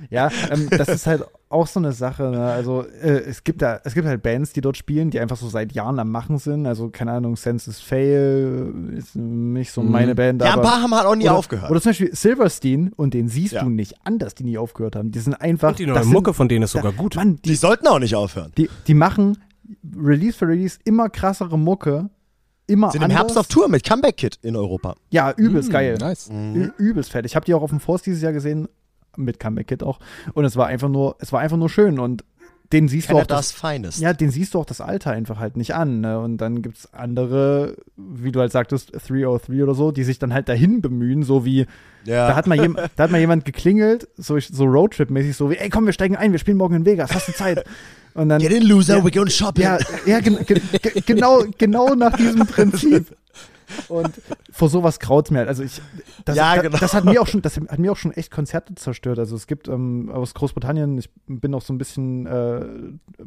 [0.10, 2.24] Ja, ähm, das ist halt auch so eine Sache.
[2.24, 2.44] Ne?
[2.44, 5.48] Also äh, es gibt da, es gibt halt Bands, die dort spielen, die einfach so
[5.50, 6.68] seit Jahren am Machen sind.
[6.68, 9.92] Also keine Ahnung, Senses Fail ist nicht so Mhm.
[9.92, 10.42] meine Band.
[10.44, 11.72] Ja, ein paar haben halt auch nie oder, aufgehört.
[11.72, 13.64] Oder zum Beispiel Silverstein und den siehst Ja.
[13.64, 15.12] du nicht an, dass die nie aufgehört haben.
[15.12, 15.70] Die sind einfach.
[15.70, 17.16] Und die neue das sind- Mucke von denen ist sogar da, gut.
[17.16, 18.52] Mann, die die, sollten auch nicht aufhören.
[18.58, 19.38] die, die machen
[20.00, 22.10] Release für Release immer krassere Mucke.
[22.74, 23.20] Immer Sind im anders.
[23.20, 24.96] Herbst auf Tour mit Comeback Kid in Europa.
[25.12, 25.98] Ja, übelst Mm, geil.
[26.00, 26.30] Nice.
[26.32, 27.24] Ü übelst fett.
[27.26, 28.68] Ich habe die auch auf dem Force dieses Jahr gesehen,
[29.16, 30.00] mit Comeback Kid auch.
[30.34, 32.00] Und es war einfach nur, es war einfach nur schön.
[32.00, 32.24] Und
[32.74, 34.00] den siehst du auch das, Finest.
[34.02, 36.02] ja, den siehst du auch das Alter einfach halt nicht an.
[36.02, 36.20] Ne?
[36.20, 40.50] Und dann gibt's andere, wie du halt sagtest, 303 oder so, die sich dann halt
[40.50, 41.68] dahin bemühen, so wie,
[42.04, 42.28] Ja.
[42.28, 45.70] da hat mal, jem, da hat mal jemand geklingelt, so, so Roadtrip-mäßig, so wie, ey
[45.70, 47.64] komm, wir steigen ein, wir spielen morgen in Vegas, hast du Zeit?
[48.16, 49.04] Und dann, Get in, Loser, Ja.
[49.04, 49.64] we're going shopping.
[49.64, 50.38] ja, ja ge-
[51.06, 53.16] genau, genau nach diesem Prinzip.
[53.90, 54.22] Und
[54.52, 55.48] vor sowas kraut's mir halt.
[55.48, 55.82] Also ich,
[56.26, 56.78] das, Ja, genau.
[56.78, 59.20] das hat mir auch schon, das hat mir auch schon echt Konzerte zerstört.
[59.20, 62.66] Also es gibt ähm, aus Großbritannien, ich bin auch so ein bisschen, äh,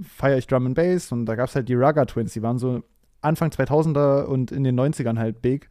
[0.02, 2.82] feiere ich Drum and Bass und da gab's halt die Raga Twins, die waren so
[3.20, 5.68] Anfang 2000er und in den 90ern halt big.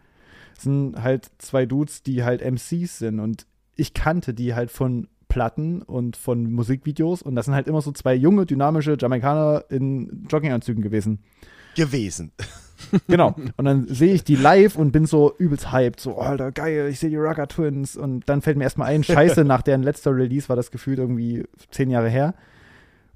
[0.56, 3.46] Das sind halt zwei Dudes, die halt MCs sind und
[3.76, 7.92] ich kannte die halt von Platten und von Musikvideos und das sind halt immer so
[7.92, 11.20] zwei junge, dynamische Jamaikaner in Jogginganzügen gewesen.
[11.76, 12.32] Gewesen.
[13.08, 13.36] Genau.
[13.58, 16.00] Und dann sehe ich die live und bin so übelst hyped.
[16.00, 17.96] So, Alter, geil, ich sehe die Rugger Twins.
[17.96, 21.46] Und dann fällt mir erstmal ein, scheiße, nach deren letzter Release war das gefühlt irgendwie
[21.72, 22.34] zehn Jahre her.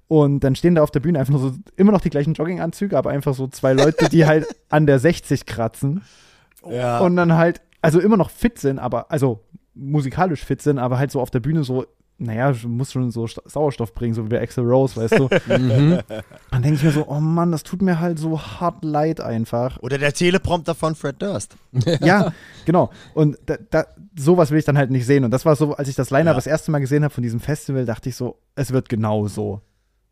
[0.07, 2.97] Und dann stehen da auf der Bühne einfach nur so immer noch die gleichen Jogginganzüge,
[2.97, 6.01] aber einfach so zwei Leute, die halt an der 60 kratzen.
[6.67, 6.99] Ja.
[6.99, 9.43] Und dann halt, also immer noch fit sind, aber, also
[9.75, 11.85] musikalisch fit sind, aber halt so auf der Bühne so,
[12.19, 15.29] naja, du musst schon so Sauerstoff bringen, so wie bei Axel Rose, weißt du.
[15.47, 15.99] Mhm.
[16.51, 19.79] Dann denke ich mir so, oh Mann, das tut mir halt so hart leid einfach.
[19.81, 21.55] Oder der Teleprompter von Fred Durst.
[22.01, 22.31] Ja,
[22.65, 22.91] genau.
[23.13, 23.85] Und da, da,
[24.17, 25.23] sowas will ich dann halt nicht sehen.
[25.23, 26.35] Und das war so, als ich das Line-Up Ja.
[26.35, 29.61] das erste Mal gesehen habe von diesem Festival, dachte ich so, es wird genau so.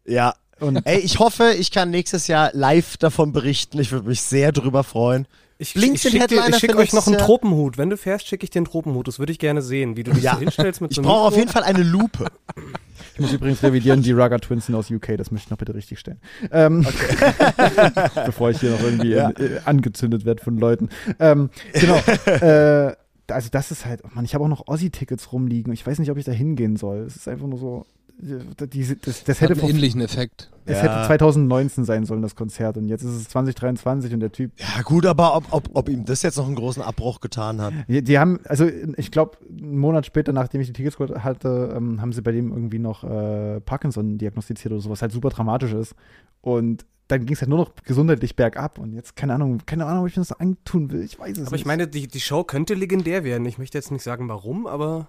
[0.05, 0.33] Ja.
[0.59, 3.79] Und Ey, ich hoffe, ich kann nächstes Jahr live davon berichten.
[3.79, 5.27] Ich würde mich sehr drüber freuen.
[5.59, 7.17] Ich, ich schicke schick euch noch einen.
[7.17, 7.77] Tropenhut.
[7.77, 9.07] Wenn du fährst, schicke ich dir einen Tropenhut.
[9.07, 10.33] Das würde ich gerne sehen, wie du dich Ja.
[10.35, 12.27] so hinstellst mit Ich so einem brauche auf jeden Fall eine Lupe.
[13.15, 15.73] ich muss übrigens revidieren, die Rugger Twins sind aus UK, das möchte ich noch bitte
[15.73, 16.19] richtig stellen.
[16.51, 16.85] Ähm,
[18.25, 19.29] bevor ich hier noch irgendwie Ja.
[19.31, 20.89] äh, angezündet werde von Leuten.
[21.19, 21.97] Ähm, genau.
[22.25, 22.95] äh,
[23.29, 25.73] also das ist halt, oh Mann, ich habe auch noch Aussie-Tickets rumliegen.
[25.73, 26.99] Ich weiß nicht, ob ich da hingehen soll.
[26.99, 27.85] Es ist einfach nur so,
[28.19, 30.49] die, das, das hätte einen vor ähnlichen Effekt.
[30.65, 30.83] Es Ja.
[30.83, 32.75] hätte 2019 sein sollen, das Konzert.
[32.77, 34.51] Und jetzt ist es 2023 und der Typ.
[34.57, 37.73] Ja, gut, aber ob, ob, ob ihm das jetzt noch einen großen Abbruch getan hat.
[37.87, 41.73] Die, die haben, also ich glaube, einen Monat später, nachdem ich die Tickets geholt hatte,
[41.75, 45.29] ähm, haben sie bei dem irgendwie noch äh, Parkinson diagnostiziert oder so, was halt super
[45.29, 45.95] dramatisch ist.
[46.41, 48.77] Und dann ging es halt nur noch gesundheitlich bergab.
[48.79, 51.03] Und jetzt, keine Ahnung, keine Ahnung, ob ich mir das antun will.
[51.03, 51.61] Ich weiß es Aber nicht.
[51.61, 53.45] ich meine, die, die Show könnte legendär werden.
[53.45, 55.07] Ich möchte jetzt nicht sagen, warum, aber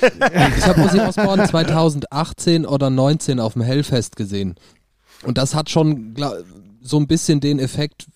[0.58, 4.56] Ich habe Ozzy Osbourne 2018 oder 19 auf dem Hellfest gesehen.
[5.22, 6.14] Und das hat schon
[6.80, 8.06] so ein bisschen den Effekt,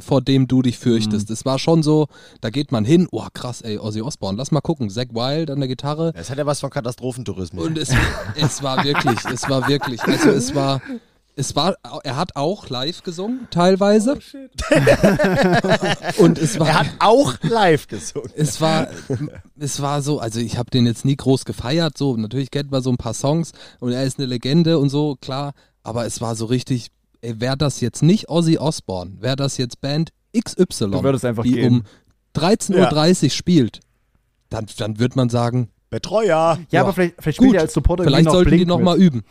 [0.00, 1.30] vor dem du dich fürchtest.
[1.30, 2.08] Es war schon so,
[2.40, 5.60] da geht man hin, oh krass, ey, Ozzy Osbourne, lass mal gucken, Zack Wild an
[5.60, 6.12] der Gitarre.
[6.14, 7.64] Es hat ja was von Katastrophentourismus.
[7.64, 7.94] Und es,
[8.36, 10.82] es war wirklich, es war wirklich, also es war,
[11.34, 14.12] es war, er hat auch live gesungen, teilweise.
[16.18, 18.30] Und es war, er hat auch live gesungen.
[18.36, 18.88] es war,
[19.58, 22.82] es war so, also ich habe den jetzt nie groß gefeiert, so natürlich kennt man
[22.82, 25.52] so ein paar Songs und er ist eine Legende und so, klar,
[25.82, 26.88] aber es war so richtig,
[27.22, 30.90] ey, wäre das jetzt nicht Ozzy Osbourne, wäre das jetzt Band XY,
[31.44, 31.74] die gehen.
[31.74, 31.82] um
[32.40, 33.80] 13.30 Uhr spielt,
[34.50, 36.26] dann, dann wird man sagen, Betreuer.
[36.26, 38.96] ja, ja, aber vielleicht, vielleicht spielt gut, er als Supporter vielleicht sollten die Blink nochmal
[38.96, 39.24] mit.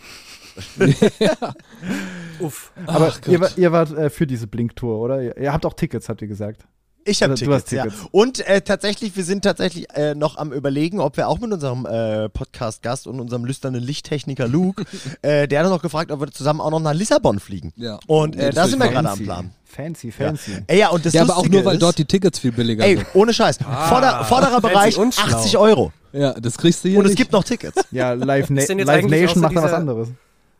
[2.40, 2.72] uff.
[2.88, 5.22] Aber Ach ihr, ihr wart äh, für diese Blink-Tour, oder?
[5.22, 6.64] Ihr, ihr habt auch Tickets, habt ihr gesagt.
[7.04, 7.84] Ich habe Also, Tickets, hast ja.
[7.86, 8.02] Tickets.
[8.12, 11.88] Und äh, tatsächlich, wir sind tatsächlich äh, noch am überlegen, ob wir auch mit unserem
[11.88, 14.84] äh, Podcast-Gast und unserem lüsternen Lichttechniker Luke,
[15.24, 17.74] äh, der hat noch gefragt, ob wir zusammen auch noch nach Lissabon fliegen.
[17.76, 18.00] Ja.
[18.06, 19.52] Und äh, Das da sind wir gerade am Plan.
[19.66, 20.52] Fancy, fancy.
[20.68, 22.84] Ey, ja, und das Ja, aber auch nur, weil ist, dort die Tickets viel billiger
[22.86, 23.08] Ey, sind.
[23.16, 23.58] ohne Scheiß.
[23.58, 25.38] Vorder, vorderer fancy Bereich und schlau.
[25.38, 25.94] 80 Euro.
[26.14, 27.18] Ja, das kriegst du hier Und es nicht.
[27.18, 27.82] gibt noch Tickets.
[27.90, 30.08] Ja, Live, Na Live Nation macht da was dieser-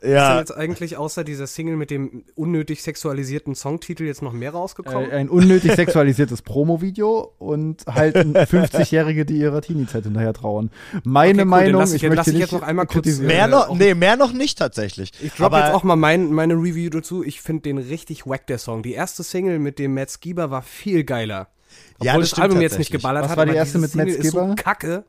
[0.02, 0.04] anderes.
[0.04, 0.40] Ist denn Ja.
[0.40, 5.12] jetzt eigentlich außer dieser Single mit dem unnötig sexualisierten Songtitel jetzt noch mehr rausgekommen?
[5.12, 10.72] Äh, ein unnötig sexualisiertes Promo-Video und halt ein 50-Jährige, die ihrer Teenie-Zeit hinterher trauern.
[11.04, 13.28] Meine Okay, cool, Meinung, lass ich ich möchte lass ich jetzt noch einmal kurz, kritisieren.
[13.28, 15.12] Mehr äh, noch, auch- nee, mehr noch nicht tatsächlich.
[15.22, 17.24] Ich droppe jetzt auch mal mein, meine Review dazu.
[17.24, 18.82] Ich finde den richtig wack, der Song.
[18.84, 21.48] Die erste Single mit dem Matt Skiba war viel geiler.
[21.96, 23.38] Obwohl Ja, das das, Album jetzt nicht geballert Was hat.
[23.38, 24.56] war die erste mit Matt Single ist so Skiba?
[24.56, 25.04] kacke.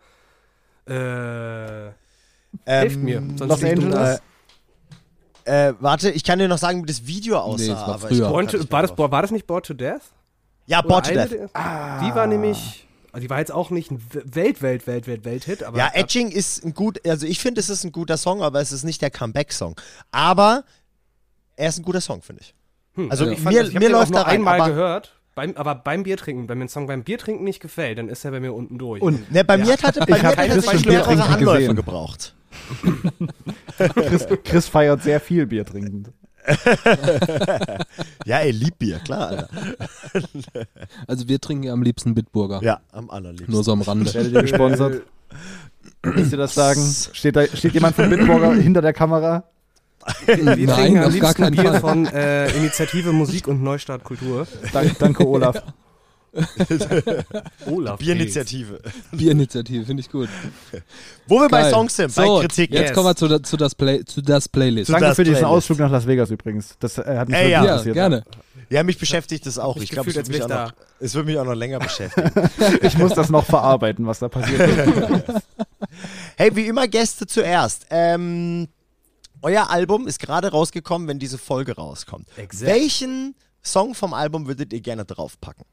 [0.87, 1.87] Äh,
[2.67, 3.23] Ähm, hilft mir.
[3.37, 4.23] Sonst Los Angeles?
[5.45, 7.65] Äh, warte, ich kann dir noch sagen, wie das Video aussah.
[7.65, 8.13] es war aber früher.
[8.27, 10.01] ich Born to, war, das, war das nicht Bored to Death?
[10.67, 11.31] Ja, Oder Bored to Death.
[11.31, 11.49] der-
[12.03, 12.87] Die war nämlich
[13.21, 15.77] Die war jetzt auch nicht ein Welt, Welt, Welt, Welt, Welt-Hit, aber.
[15.77, 18.73] Ja, Edging ist ein gut, also ich finde, es ist ein guter Song, aber es
[18.73, 19.75] ist nicht der Comeback-Song.
[20.13, 20.65] Aber
[21.57, 22.55] er ist ein guter Song, finde ich.
[22.95, 24.61] Hm, also ich fand, mir- das- ich mir den auch läuft nur da rein, einmal
[24.61, 28.09] aber- gehört, beim, aber beim Biertrinken, wenn mir ein Song beim Biertrinken nicht gefällt, dann
[28.09, 29.03] ist er bei mir unten durch.
[29.03, 31.09] Und Ne, bei mir hatte bei Ich mir hab hat er Chris zwei schon mehrere
[31.09, 31.77] Biertrinken Anläufe gesehen.
[31.77, 32.35] gebraucht.
[33.79, 36.11] Chris, Chris feiert sehr viel Bier trinkend.
[38.25, 39.49] Ja, er liebt Bier, klar, Alter.
[41.07, 42.63] Also wir trinken ja am liebsten Bitburger.
[42.63, 43.53] Ja, am allerliebsten.
[43.53, 44.13] Nur so am Rande.
[44.13, 45.03] Werdet ihr gesponsert?
[46.03, 46.81] Willst ihr das sagen?
[47.13, 49.45] Steht, da, steht jemand von Bitburger hinter der Kamera?
[50.27, 51.81] wir Nein, trinken am liebsten Bier Fall.
[51.81, 54.47] von äh, Initiative Musik und Neustart Kultur.
[54.73, 55.63] Dank, danke, Olaf.
[57.67, 57.99] Olaf.
[57.99, 58.81] Bierinitiative.
[59.13, 60.29] Bierinitiative, finde ich gut.
[61.27, 61.71] Wo wir bei Geil.
[61.73, 62.71] Songs sind, so, bei Kritik.
[62.73, 62.93] Jetzt Yes.
[62.95, 64.87] kommen wir zu, der- zu, das, Play, zu das Playlist.
[64.87, 65.53] Zu Danke das für diesen Playlist.
[65.57, 66.75] Ausflug nach Las Vegas übrigens.
[66.81, 67.63] Das äh, hat mich Ey, ja.
[67.65, 67.95] ja, interessiert.
[67.95, 68.25] gerne.
[68.71, 69.77] Ja, mich beschäftigt das auch.
[69.77, 71.45] Ich Ich glaube, es, gefühlt, wird mich als auch wär noch- es wird mich auch
[71.45, 72.31] noch länger beschäftigen.
[72.83, 75.33] Ich muss das noch verarbeiten, was da passiert ist.
[76.37, 77.87] Hey, wie immer Gäste zuerst.
[77.91, 78.69] Ähm,
[79.43, 82.27] euer Album ist gerade rausgekommen, wenn diese Folge rauskommt.
[82.37, 82.71] Exakt.
[82.73, 85.65] Welchen Song vom Album würdet ihr gerne draufpacken?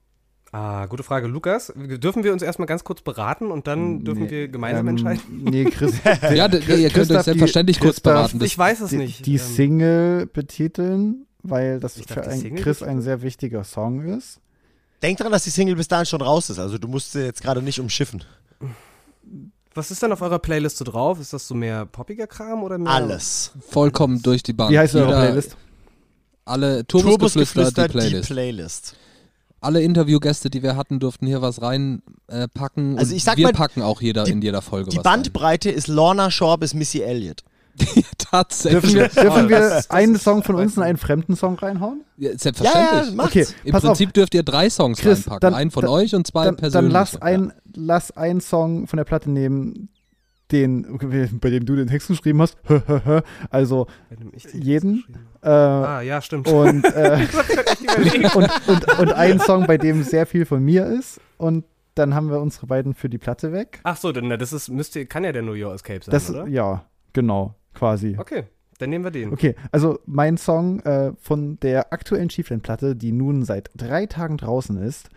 [0.52, 1.28] Ah, gute Frage.
[1.28, 5.22] Lukas, dürfen wir uns erstmal ganz kurz beraten und dann dürfen wir gemeinsam Ähm, entscheiden?
[5.44, 5.94] Nee, Chris.
[6.34, 8.44] Ja, ihr könnt euch die- selbstverständlich kurz beraten.
[8.44, 9.26] Ich weiß es die, nicht.
[9.28, 12.90] die Ähm, Single betiteln, weil das Ich für die ein Chris betiteln?
[12.90, 14.40] ein sehr wichtiger Song ist.
[15.04, 16.58] Denk dran, dass die Single bis dahin schon raus ist.
[16.60, 18.24] Also du musst sie jetzt gerade nicht umschiffen.
[19.76, 21.20] Was ist denn auf eurer Playlist so drauf?
[21.20, 22.92] Ist das so mehr poppiger Kram oder mehr?
[22.92, 23.52] Alles.
[23.70, 24.72] vollkommen durch die Bank.
[24.72, 25.56] Wie heißt eure Playlist?
[26.44, 28.30] Alle Turbusgeflüster, die Playlist.
[28.30, 28.96] Die Playlist.
[29.62, 32.96] Alle Interviewgäste, die wir hatten, durften hier was reinpacken.
[32.96, 33.00] Äh.
[33.00, 35.70] Also ich sag wir mal, packen auch jeder die- in jeder Folge Die was Bandbreite
[35.70, 37.44] ist Lorna Shaw bis Missy Elliott.
[37.44, 38.04] rein.
[38.18, 38.82] Tatsächlich.
[38.94, 42.02] Dürfen wir, dürfen wir das einen Song von uns in einen fremden Song reinhauen?
[42.18, 43.16] Ja, Ja, selbstverständlich.
[43.18, 43.24] ja.
[43.24, 45.40] Okay, Im pass Prinzip dürft ihr drei Songs Chris, reinpacken.
[45.42, 46.92] dann- einen von dann- euch und zwei Dann, persönlich.
[46.94, 49.90] dann lass, ein, lass einen Song von der Platte nehmen,
[50.52, 50.98] den,
[51.42, 52.58] bei dem du den Text geschrieben hast.
[53.50, 53.88] also
[54.54, 55.06] jeden.
[55.42, 55.50] Äh.
[55.50, 56.48] Ah, ja, stimmt.
[56.48, 57.28] und, äh,
[58.36, 61.22] und, und, und ein Song, bei dem sehr viel von mir ist.
[61.38, 63.80] Und dann haben wir unsere beiden für die Platte weg.
[63.84, 66.30] Ach so, dann na, das ist, müsste, kann ja der New York Escape sein, Das,
[66.30, 66.48] oder?
[66.48, 68.16] ja, genau, quasi.
[68.18, 68.46] Okay,
[68.78, 69.34] dann nehmen wir den.
[69.34, 74.78] Okay, also mein Song äh, von der aktuellen Chiefland-Platte, die nun seit drei Tagen draußen
[74.82, 75.10] ist,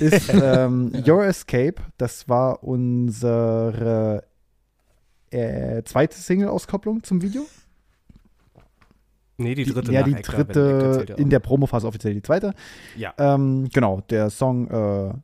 [0.00, 1.74] ist ähm, Your Escape.
[1.98, 4.24] Das war unsere
[5.32, 7.46] äh, zweite Single-Auskopplung zum Video.
[9.38, 12.14] Nee, die dritte ja, nach die Ektar, wenn dritte Ektar ja in der Promophase offiziell
[12.14, 12.54] die zweite.
[12.96, 13.14] Ja.
[13.18, 15.14] Ähm, genau, der Song, äh,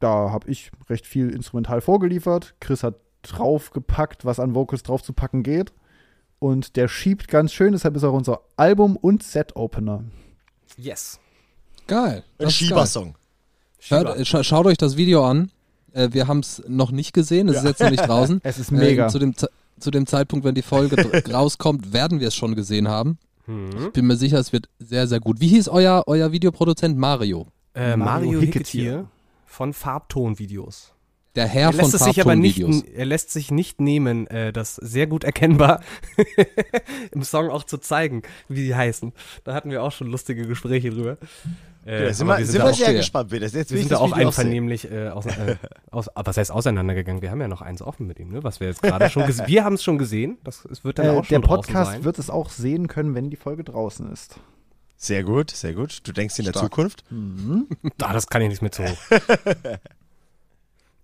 [0.00, 2.54] da habe ich recht viel instrumental vorgeliefert.
[2.60, 5.72] Chris hat draufgepackt, was an Vocals draufzupacken geht.
[6.38, 10.04] Und der schiebt ganz schön, deshalb ist auch unser Album- und Set-Opener.
[10.76, 11.18] Yes.
[11.86, 12.16] Geil.
[12.16, 12.68] Ein das ist geil.
[12.68, 13.14] Schiebersong.
[13.88, 15.50] Hört, äh, scha schaut euch das Video an.
[15.94, 18.40] Äh, wir haben es noch nicht gesehen, es ist jetzt noch nicht draußen.
[18.44, 19.06] Es ist mega.
[19.06, 19.34] Äh, zu, dem,
[19.78, 20.96] zu dem Zeitpunkt, wenn die Folge
[21.32, 23.18] rauskommt, werden wir es schon gesehen haben.
[23.46, 23.70] Hm.
[23.86, 25.40] Ich bin mir sicher, es wird sehr, sehr gut.
[25.40, 27.46] Wie hieß euer, euer Videoproduzent Mario?
[27.74, 28.40] Äh, Mario Mario.
[28.40, 29.08] Hicketier
[29.46, 30.93] von Farbtonvideos.
[31.34, 32.60] Der Herr Er von lässt es sich aber nicht,
[32.94, 35.82] er lässt sich nicht nehmen, äh, das sehr gut erkennbar
[37.12, 39.12] im Song auch zu zeigen, wie die heißen.
[39.42, 41.18] Da hatten wir auch schon lustige Gespräche drüber.
[41.86, 43.72] Äh, Ja, sind wir, wir sind sind wir da auch, sehr gespannt, wie das jetzt
[43.72, 45.56] wir sind da das auch einvernehmlich äh, aus, äh,
[45.90, 47.20] aus, aber was heißt auseinandergegangen?
[47.20, 48.44] Wir haben ja noch eins offen mit ihm, ne?
[48.44, 50.38] Was wir jetzt gerade schon gesehen Wir haben es schon gesehen.
[50.44, 52.04] Das es wird dann Äh, auch der schon draußen Podcast sein.
[52.04, 54.36] wird es auch sehen können, wenn die Folge draußen ist.
[54.96, 56.00] Sehr gut, sehr gut.
[56.04, 56.66] Du denkst in der Stark.
[56.66, 57.04] Zukunft.
[58.02, 58.96] Ah, das kann ich nicht mehr zu hoch.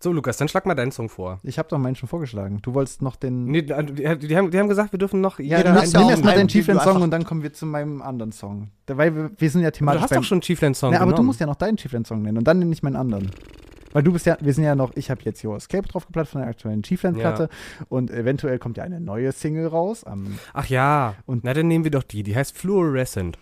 [0.03, 1.41] so, Lukas, dann schlag mal deinen Song vor.
[1.43, 2.61] Ich habe doch meinen schon vorgeschlagen.
[2.63, 3.45] Du wolltest noch den.
[3.45, 5.95] Nee, die, die, haben, die haben gesagt, wir dürfen noch ja, jeder nimm, ja erst
[5.95, 8.71] mal einen, deinen Chiefland-Song und dann kommen wir zu meinem anderen Song.
[8.87, 11.13] Da- Weil wir, wir sind ja thematisch Du hast beim- doch schon Chiefland-Song Na, aber
[11.13, 13.31] du musst ja noch deinen Chiefland-Song nennen und dann nenne ich meinen anderen.
[13.93, 16.41] Weil du bist ja, wir sind ja noch, ich habe jetzt Your Escape draufgeplatzt von
[16.41, 17.49] der aktuellen Chiefland-Platte
[17.89, 20.05] und eventuell kommt ja eine neue Single raus.
[20.55, 22.23] Ach ja, Und- na dann nehmen wir doch die.
[22.23, 23.37] Die heißt Fluorescent.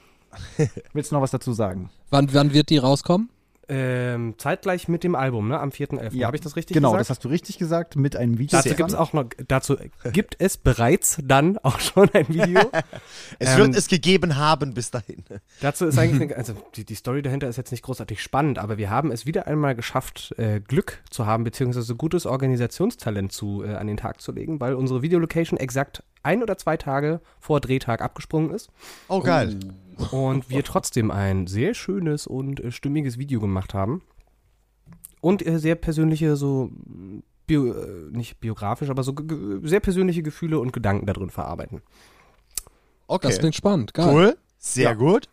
[0.92, 1.90] willst du noch was dazu sagen?
[2.10, 3.28] Wann, wann wird die rauskommen?
[3.70, 5.60] Ähm, zeitgleich mit dem Album, ne?
[5.60, 6.14] Am 4.11.
[6.14, 6.26] Ja.
[6.26, 7.10] Habe ich das richtig genau, das gesagt?
[7.18, 8.56] hast du richtig gesagt, mit einem Video.
[8.58, 9.76] dazu gibt es auch noch, dazu
[10.12, 12.60] gibt es bereits dann auch schon ein Video.
[13.38, 15.22] Es Ähm, wird es gegeben haben bis dahin.
[15.60, 18.88] Dazu ist eigentlich, also die, die Story dahinter ist jetzt nicht großartig spannend, aber wir
[18.90, 23.86] haben es wieder einmal geschafft, äh, Glück zu haben, beziehungsweise gutes Organisationstalent zu, äh, an
[23.86, 28.50] den Tag zu legen, weil unsere Videolocation exakt ein oder zwei Tage vor Drehtag abgesprungen
[28.50, 28.70] ist
[29.08, 29.50] Oh, geil.
[29.50, 34.02] und wir trotzdem ein sehr schönes und äh, stimmiges Video gemacht haben.
[35.20, 36.70] Und äh, sehr persönliche, so,
[37.46, 39.14] bio, äh, nicht biografisch, aber so
[39.62, 41.82] sehr persönliche Gefühle und Gedanken da drin verarbeiten.
[43.08, 43.28] Okay.
[43.28, 43.94] Das klingt spannend.
[43.94, 44.14] Geil.
[44.14, 44.36] Cool.
[44.58, 44.94] Sehr Ja.
[44.94, 45.28] gut.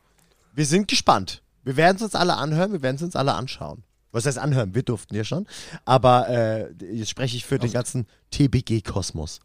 [0.54, 1.44] Wir sind gespannt.
[1.64, 3.84] Wir werden es uns alle anhören, wir werden es uns alle anschauen.
[4.12, 4.74] Was heißt anhören?
[4.74, 5.46] Wir durften ja schon.
[5.84, 9.42] Aber äh, jetzt spreche ich für den ganzen TBG-Kosmos.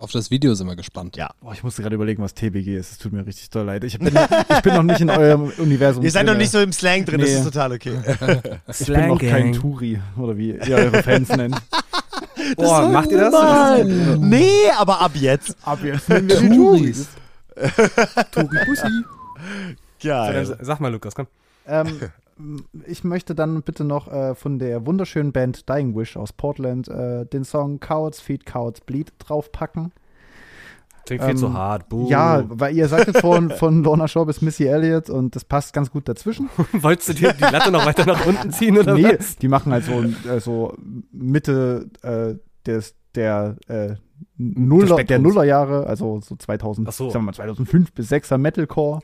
[0.00, 1.16] Auf das Video sind wir gespannt.
[1.16, 1.30] Ja.
[1.40, 2.92] Boah, ich musste gerade überlegen, was TBG ist.
[2.92, 3.82] Es tut mir richtig doll leid.
[3.84, 4.08] Ich bin,
[4.48, 6.04] ich bin noch nicht in eurem Universum.
[6.04, 7.36] Ihr seid noch nicht so im Slang drin, das Nee.
[7.38, 7.98] ist total okay.
[8.78, 9.52] Ich bin noch kein.
[9.52, 11.56] Turi, oder wie ihr eure Fans nennt.
[12.56, 13.32] Boah, macht ihr das?
[13.32, 14.28] Mann.
[14.28, 15.56] Nee, aber ab jetzt.
[15.64, 17.08] Ab jetzt Touris.
[18.30, 18.82] Turi Pussy.
[20.00, 20.44] So, Geil.
[20.46, 21.26] dann sag mal, Lukas, komm.
[21.66, 21.98] ähm,
[22.86, 27.26] ich möchte dann bitte noch äh, von der wunderschönen Band Dying Wish aus Portland äh,
[27.26, 29.92] den Song Cowards Feed Cowards Bleed draufpacken.
[31.06, 31.88] Klingt viel Ähm, zu hart.
[31.88, 32.06] Buh.
[32.08, 35.90] Ja, weil ihr sagtet von, von Lorna Shaw bis Missy Elliott und das passt ganz
[35.90, 36.50] gut dazwischen.
[36.72, 39.36] Wolltest du dir die Latte noch weiter nach unten ziehen oder nee, was?
[39.36, 40.74] die machen halt so, äh, so
[41.10, 42.34] Mitte äh,
[42.66, 43.94] des, der äh,
[44.36, 47.10] Nuller, der Nullerjahre, also so 2000, Ach so.
[47.10, 49.00] sagen wir mal 2005 bis 6er Metalcore.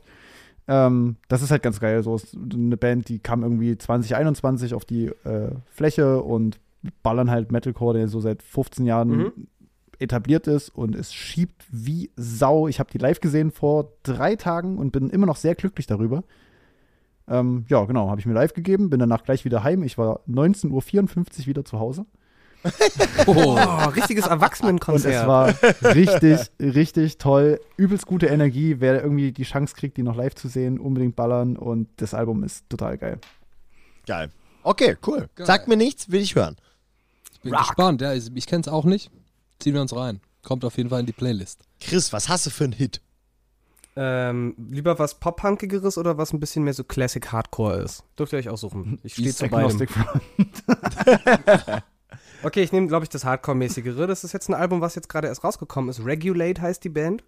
[0.67, 2.01] Ähm, das ist halt ganz geil.
[2.03, 6.59] So ist eine Band, die kam irgendwie 2021 auf die äh, Fläche und
[7.03, 9.31] ballern halt Metalcore, der so seit 15 Jahren Mhm.
[9.99, 12.67] etabliert ist und es schiebt wie Sau.
[12.67, 16.23] Ich habe die live gesehen vor drei Tagen und bin immer noch sehr glücklich darüber.
[17.27, 19.83] Ähm, ja, genau, habe ich mir live gegeben, bin danach gleich wieder heim.
[19.83, 20.71] Ich war 19.54
[21.41, 22.05] Uhr wieder zu Hause.
[23.27, 23.55] Oh,
[23.95, 25.13] richtiges Und Erwachsenenkonzert.
[25.13, 25.53] es war
[25.93, 27.59] richtig, richtig toll.
[27.77, 28.77] Übelst gute Energie.
[28.79, 31.57] Wer irgendwie die Chance kriegt, die noch live zu sehen, unbedingt ballern.
[31.57, 33.19] Und das Album ist total geil.
[34.05, 34.29] Geil.
[34.63, 35.29] Okay, cool.
[35.35, 35.45] Geil.
[35.45, 36.55] Sagt mir nichts, will ich hören.
[37.33, 38.01] ich bin gespannt.
[38.01, 39.11] Ja, ich, ich kenne es auch nicht.
[39.59, 40.21] Ziehen wir uns rein.
[40.43, 41.61] Kommt auf jeden Fall in die Playlist.
[41.79, 43.01] Chris, was hast du für einen Hit?
[43.97, 48.03] ähm, lieber was Pop-Punkigeres oder was ein bisschen mehr so Classic Hardcore ist?
[48.19, 48.99] Dürft ihr euch aussuchen.
[49.03, 49.87] Ich stehe zu beidem.
[52.43, 54.07] Okay, ich nehme, glaube ich, das Hardcore-mäßigere.
[54.07, 56.03] Das ist jetzt ein Album, was jetzt gerade erst rausgekommen ist.
[56.05, 57.23] Regulate heißt die Band.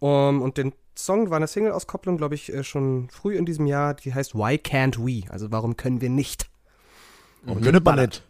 [0.00, 3.94] Um, und den Song war eine Single-Auskopplung, glaube ich, äh, schon früh in diesem Jahr.
[3.94, 5.30] Die heißt Why Can't We?
[5.32, 6.50] Also warum können wir nicht?
[7.44, 7.60] Mhm.
[7.62, 8.22] Gönnet man nicht.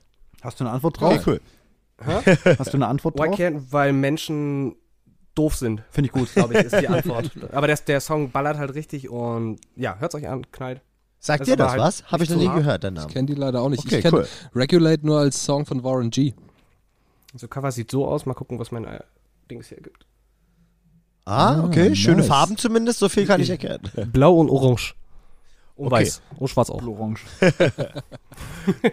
[0.42, 1.26] Hast du eine Antwort Okay, drauf?
[1.26, 1.40] cool.
[2.58, 3.38] Hast du eine Antwort Why drauf?
[3.38, 3.62] can't?
[3.70, 4.76] Weil Menschen
[5.34, 6.32] doof sind, Finde ich gut.
[6.32, 7.30] glaube ich, ist die Antwort.
[7.52, 10.80] Aber der, der Song ballert halt richtig und ja, hört's euch an, knallt.
[11.26, 12.12] Sagt Das dir ist aber das halt was?
[12.12, 13.12] Habe ich noch nie gehört, den Ich Namen.
[13.14, 13.78] kenne die leider auch nicht.
[13.86, 14.28] Okay, ich kenne cool.
[14.54, 16.34] Regulate nur als Song von Warren G.
[17.32, 18.26] Also Cover sieht so aus.
[18.26, 19.00] Mal gucken, was mein äh,
[19.50, 20.04] Dings hier gibt.
[21.24, 21.92] Ah, okay.
[21.92, 22.26] Ah, Schöne nice.
[22.26, 23.80] Farben zumindest, so viel kann ich erkennen.
[24.12, 24.94] Blau und Orange.
[25.76, 25.94] Und Okay.
[25.96, 26.20] weiß.
[26.38, 26.86] Und schwarz auch.
[26.86, 27.22] Orange.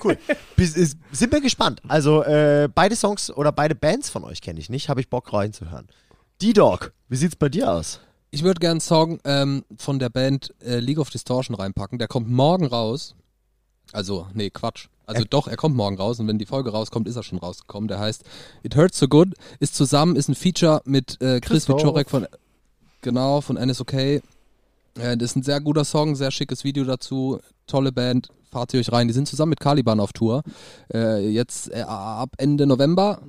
[0.03, 0.17] Cool.
[0.55, 1.81] Bis, ist, sind wir gespannt.
[1.87, 4.89] Also, äh, beide Songs oder beide Bands von euch kenne ich nicht.
[4.89, 5.87] Habe ich Bock reinzuhören.
[6.41, 7.99] D-Dog, wie sieht's bei dir aus?
[8.33, 11.99] Ich würde gerne einen Song ähm, von der Band äh, League of Distortion reinpacken.
[11.99, 13.13] Der kommt morgen raus.
[13.91, 14.87] Also, nee, Quatsch.
[15.05, 17.89] Also doch, er kommt morgen raus und wenn die Folge rauskommt, ist er schon rausgekommen.
[17.89, 18.23] Der heißt
[18.63, 21.67] It Hurts So Good, ist zusammen, ist ein Feature mit äh, Chris.
[21.67, 22.25] Wiczorek von,
[23.01, 23.93] genau, von NSOK.
[23.93, 24.21] Äh,
[24.95, 28.91] das ist ein sehr guter Song, sehr schickes Video dazu, tolle Band, fahrt ihr euch
[28.93, 29.09] rein.
[29.09, 30.43] Die sind zusammen mit Caliban auf Tour.
[30.93, 33.21] Äh, jetzt äh, ab Ende November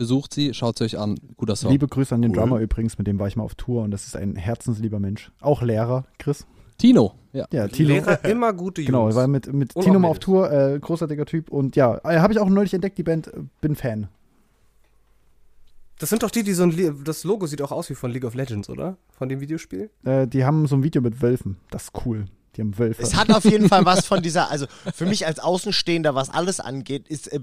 [0.00, 1.20] besucht sie, schaut sie euch an.
[1.36, 1.70] Guter Song.
[1.70, 2.38] Liebe Grüße an den Cool.
[2.38, 5.30] Drummer übrigens, mit dem war ich mal auf Tour und das ist ein herzenslieber Mensch.
[5.42, 6.46] Auch Lehrer, Chris.
[6.78, 7.46] Tino, ja.
[7.52, 7.90] Ja, Tino.
[7.90, 8.86] Lehrer immer gute Jungs.
[8.86, 10.18] Genau, er war mit, mit Und Tino mal auf.
[10.18, 11.50] Tour, äh, großartiger Typ.
[11.50, 14.08] Und ja, äh, habe ich auch neulich entdeckt, die Band, äh, bin Fan.
[15.98, 18.24] Das sind doch die, die so ein, das Logo sieht auch aus wie von League
[18.24, 18.96] of Legends, oder?
[19.10, 19.90] Von dem Videospiel?
[20.04, 21.58] Äh, die haben so ein Video mit Wölfen.
[21.70, 22.24] Das ist cool.
[22.56, 23.02] Die haben Wölfe.
[23.02, 26.58] Es hat auf jeden Fall was von dieser, also für mich als Außenstehender, was alles
[26.58, 27.40] angeht, ist äh,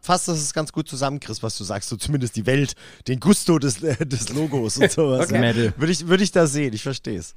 [0.00, 2.74] fast, dass es ganz gut zusammenkriegst, was du sagst, so zumindest die Welt,
[3.08, 5.26] den Gusto des, äh, des Logos und sowas.
[5.26, 5.64] Okay.
[5.64, 5.72] Ja.
[5.76, 7.34] Würde ich, würde ich da sehen, ich verstehe es.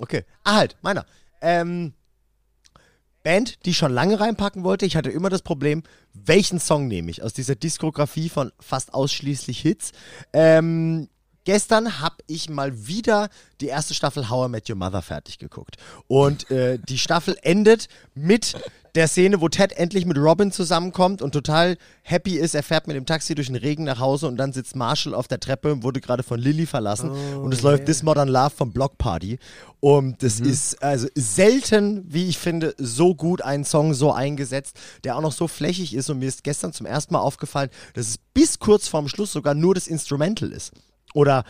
[0.00, 0.24] Okay.
[0.44, 1.06] Ah, halt, meiner.
[1.42, 1.92] Ähm,
[3.26, 4.86] Band, die ich schon lange reinpacken wollte.
[4.86, 5.82] Ich hatte immer das Problem,
[6.14, 9.90] welchen Song nehme ich aus dieser Diskografie von fast ausschließlich Hits.
[10.32, 11.08] Ähm,
[11.46, 13.30] gestern habe ich mal wieder
[13.62, 15.76] die erste Staffel How I Met Your Mother fertig geguckt.
[16.08, 18.54] Und äh, die Staffel endet mit
[18.96, 22.54] der Szene, wo Ted endlich mit Robin zusammenkommt und total happy ist.
[22.54, 25.28] Er fährt mit dem Taxi durch den Regen nach Hause und dann sitzt Marshall auf
[25.28, 27.10] der Treppe und wurde gerade von Lily verlassen.
[27.10, 29.38] und es läuft This Modern Love vom Block Party.
[29.80, 35.16] Und das ist also selten, wie ich finde, so gut einen Song so eingesetzt, der
[35.16, 36.10] auch noch so flächig ist.
[36.10, 39.54] Und mir ist gestern zum ersten Mal aufgefallen, dass es bis kurz vorm Schluss sogar
[39.54, 40.72] nur das Instrumental ist.
[41.16, 41.44] Oder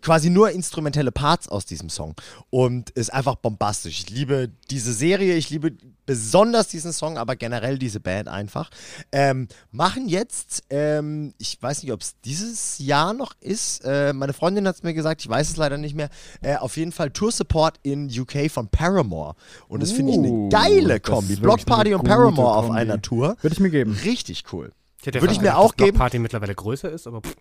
[0.00, 2.14] quasi nur instrumentelle Parts aus diesem Song.
[2.48, 4.00] Und ist einfach bombastisch.
[4.00, 5.72] Ich liebe diese Serie, ich liebe
[6.06, 8.70] besonders diesen Song, aber generell diese Band einfach.
[9.12, 13.84] Ähm, machen jetzt, ähm, ich weiß nicht, ob es dieses Jahr noch ist.
[13.84, 16.08] Äh, meine Freundin hat es mir gesagt, ich weiß es leider nicht mehr.
[16.40, 19.34] Äh, auf jeden Fall Tour Support in UK von Paramore.
[19.68, 21.36] Und das finde ich eine Uh, geile Kombi.
[21.36, 22.80] Block Party und Paramore auf Kombi.
[22.80, 23.36] einer Tour.
[23.42, 23.92] Würde ich mir geben.
[24.06, 24.72] Richtig cool.
[25.04, 25.98] hätte Würde fast ich mir auch geben.
[25.98, 27.36] Party mittlerweile größer ist, aber pff,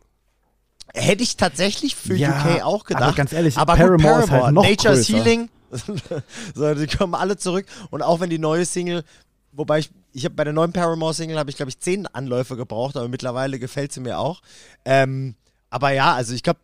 [0.93, 3.03] Hätte ich tatsächlich für Ja, UK auch gedacht.
[3.03, 5.13] aber ganz ehrlich, aber Paramore gut, Paramore ist halt noch Nature's größer.
[5.13, 5.49] Healing.
[6.53, 7.65] so, die kommen alle zurück.
[7.91, 9.03] Und auch wenn die neue Single
[9.51, 12.97] wobei ich, ich habe bei der neuen Paramore-Single habe ich, glaube ich, zehn Anläufe gebraucht,
[12.97, 14.41] aber mittlerweile gefällt sie mir auch.
[14.85, 15.35] Ähm,
[15.69, 16.59] aber ja, also ich glaube,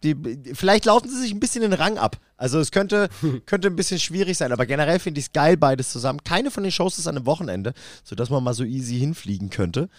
[0.54, 2.18] vielleicht laufen sie sich ein bisschen den Rang ab.
[2.38, 3.10] Also es könnte,
[3.46, 6.24] könnte ein bisschen schwierig sein, aber generell finde ich es geil, beides zusammen.
[6.24, 7.74] Keine von den Shows ist an einem Wochenende,
[8.04, 9.90] sodass man mal so easy hinfliegen könnte.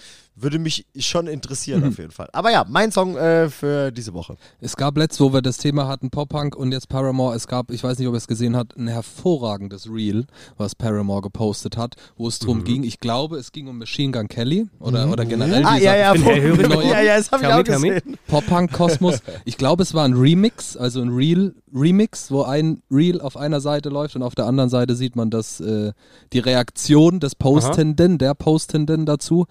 [0.40, 2.28] Würde mich schon interessieren auf jeden Fall.
[2.32, 4.36] Aber ja, mein Song äh, für diese Woche.
[4.60, 7.82] Es gab letzt, wo wir das Thema hatten, Pop-Punk und jetzt Paramore, es gab, ich
[7.82, 10.26] weiß nicht, ob ihr es gesehen habt, ein hervorragendes Reel,
[10.56, 14.28] was Paramore gepostet hat, wo es darum ging, ich glaube, es ging um Machine Gun
[14.28, 16.88] Kelly oder, oder generell Ah, ja, ja, bin geworden.
[16.88, 18.16] ja, ja, das habe ich auch gesehen.
[18.28, 19.22] Pop-Punk-Kosmos.
[19.44, 21.08] Ich glaube, es war ein Remix, also ein
[21.74, 25.30] Real-Remix, wo ein Reel auf einer Seite läuft und auf der anderen Seite sieht man
[25.30, 25.92] das, äh,
[26.32, 29.46] die Reaktion des Postenden, der Postenden dazu.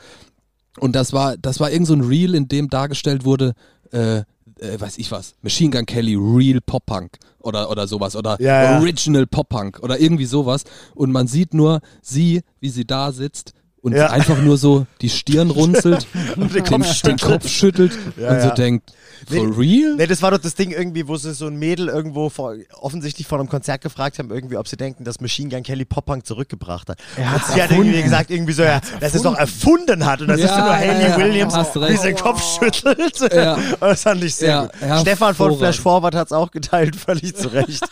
[0.80, 3.54] Und das war, das war irgend so ein Reel, in dem dargestellt wurde,
[3.92, 4.18] äh,
[4.60, 8.80] äh, weiß ich was, Machine Gun Kelly, Real Pop-Punk oder, oder sowas oder Ja, ja.
[8.80, 10.64] Original Pop-Punk oder irgendwie sowas.
[10.96, 13.54] Und man sieht nur sie, wie sie da sitzt
[13.88, 14.10] und Ja.
[14.12, 18.42] einfach nur so die Stirn runzelt, Und den den, Kopf den Kopf schüttelt Ja, und
[18.42, 18.54] so ja.
[18.54, 18.92] denkt,
[19.30, 19.96] Nee, for real?
[19.96, 23.28] Ne, das war doch das Ding irgendwie, wo sie so ein Mädel irgendwo vor, offensichtlich
[23.28, 26.88] vor einem Konzert gefragt haben, irgendwie, ob sie denken, dass Machine Gun Kelly Pop-Punk zurückgebracht
[26.90, 27.00] hat.
[27.18, 30.22] Er und sie hat irgendwie gesagt, irgendwie so, ja, dass es doch erfunden hat.
[30.22, 33.18] Und das ist nur ja, Williams, sie den Kopf schüttelt.
[33.34, 33.56] Ja.
[33.56, 35.02] Und das fand ich sehr Ja, gut.
[35.02, 35.58] Stefan von.
[35.58, 37.84] Flash Forward hat es auch geteilt, völlig zu Recht.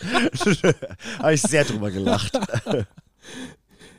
[1.18, 2.38] Habe ich sehr drüber gelacht.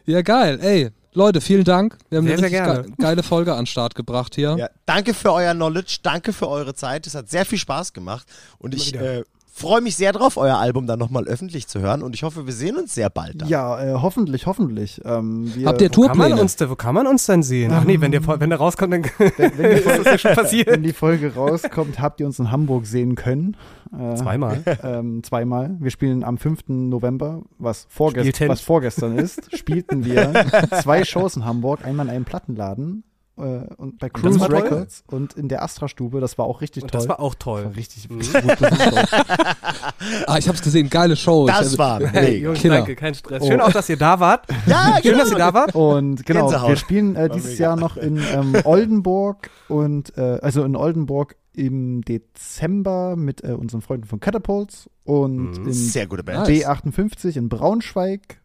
[0.07, 0.57] Ja, geil.
[0.61, 1.97] Ey, Leute, vielen Dank.
[2.09, 4.55] Wir haben Sehr, eine sehr ge geile Folge an den Start gebracht hier.
[4.57, 7.05] Ja, danke für euer Knowledge, danke für eure Zeit.
[7.07, 8.25] Es hat sehr viel Spaß gemacht.
[8.57, 9.19] Und ich wieder.
[9.19, 9.23] äh,
[9.57, 12.03] freue mich sehr drauf, euer Album dann nochmal öffentlich zu hören.
[12.03, 13.49] Und ich hoffe, wir sehen uns sehr bald dann.
[13.49, 15.01] Ja, äh, hoffentlich, hoffentlich.
[15.03, 16.41] Ähm, wir, Habt ihr Wo kann, man Tourpläne?
[16.41, 17.71] uns, denn- wo kann man uns denn sehen?
[17.73, 19.03] Ach nee, wenn der, wenn der rauskommt, dann
[19.37, 20.67] wenn, ist das Folge, ja schon passiert.
[20.67, 23.57] wenn die Folge rauskommt, habt ihr uns in Hamburg sehen können.
[23.97, 24.63] Äh, Zweimal.
[24.83, 25.77] Ähm, zweimal.
[25.79, 26.61] Wir spielen am 5.
[26.67, 30.33] November, was, vorgest was vorgestern ist, spielten wir
[30.83, 33.03] zwei Shows in Hamburg, einmal in einem Plattenladen
[33.37, 34.59] äh, und bei Cruise war toll?
[34.61, 36.19] Records und in der Astra-Stube.
[36.19, 36.99] Das war auch richtig Und toll.
[37.01, 37.65] das war auch toll.
[37.65, 38.21] war richtig, Mhm.
[40.27, 41.47] Ah, ich hab's gesehen, geile Show.
[41.47, 42.37] Das ich, war Hey.
[42.39, 42.77] Jungs, Killer.
[42.77, 43.43] danke, kein Stress.
[43.43, 43.47] Oh.
[43.47, 44.45] Schön auch, dass ihr da wart.
[44.67, 45.17] Ja, Schön, genau.
[45.23, 45.75] dass ihr da wart.
[45.75, 46.69] Und genau, Gänsehaut.
[46.69, 47.57] wir spielen äh, dieses.
[47.57, 53.81] Jahr noch in ähm, Oldenburg und äh, also in Oldenburg im Dezember mit äh, unseren
[53.81, 55.67] Freunden von Catapults und Mhm.
[55.67, 56.47] in Sehr gute Band.
[56.47, 56.65] Nice.
[56.67, 58.41] B58 in Braunschweig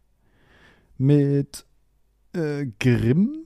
[0.99, 1.64] mit
[2.34, 3.41] äh, Grimm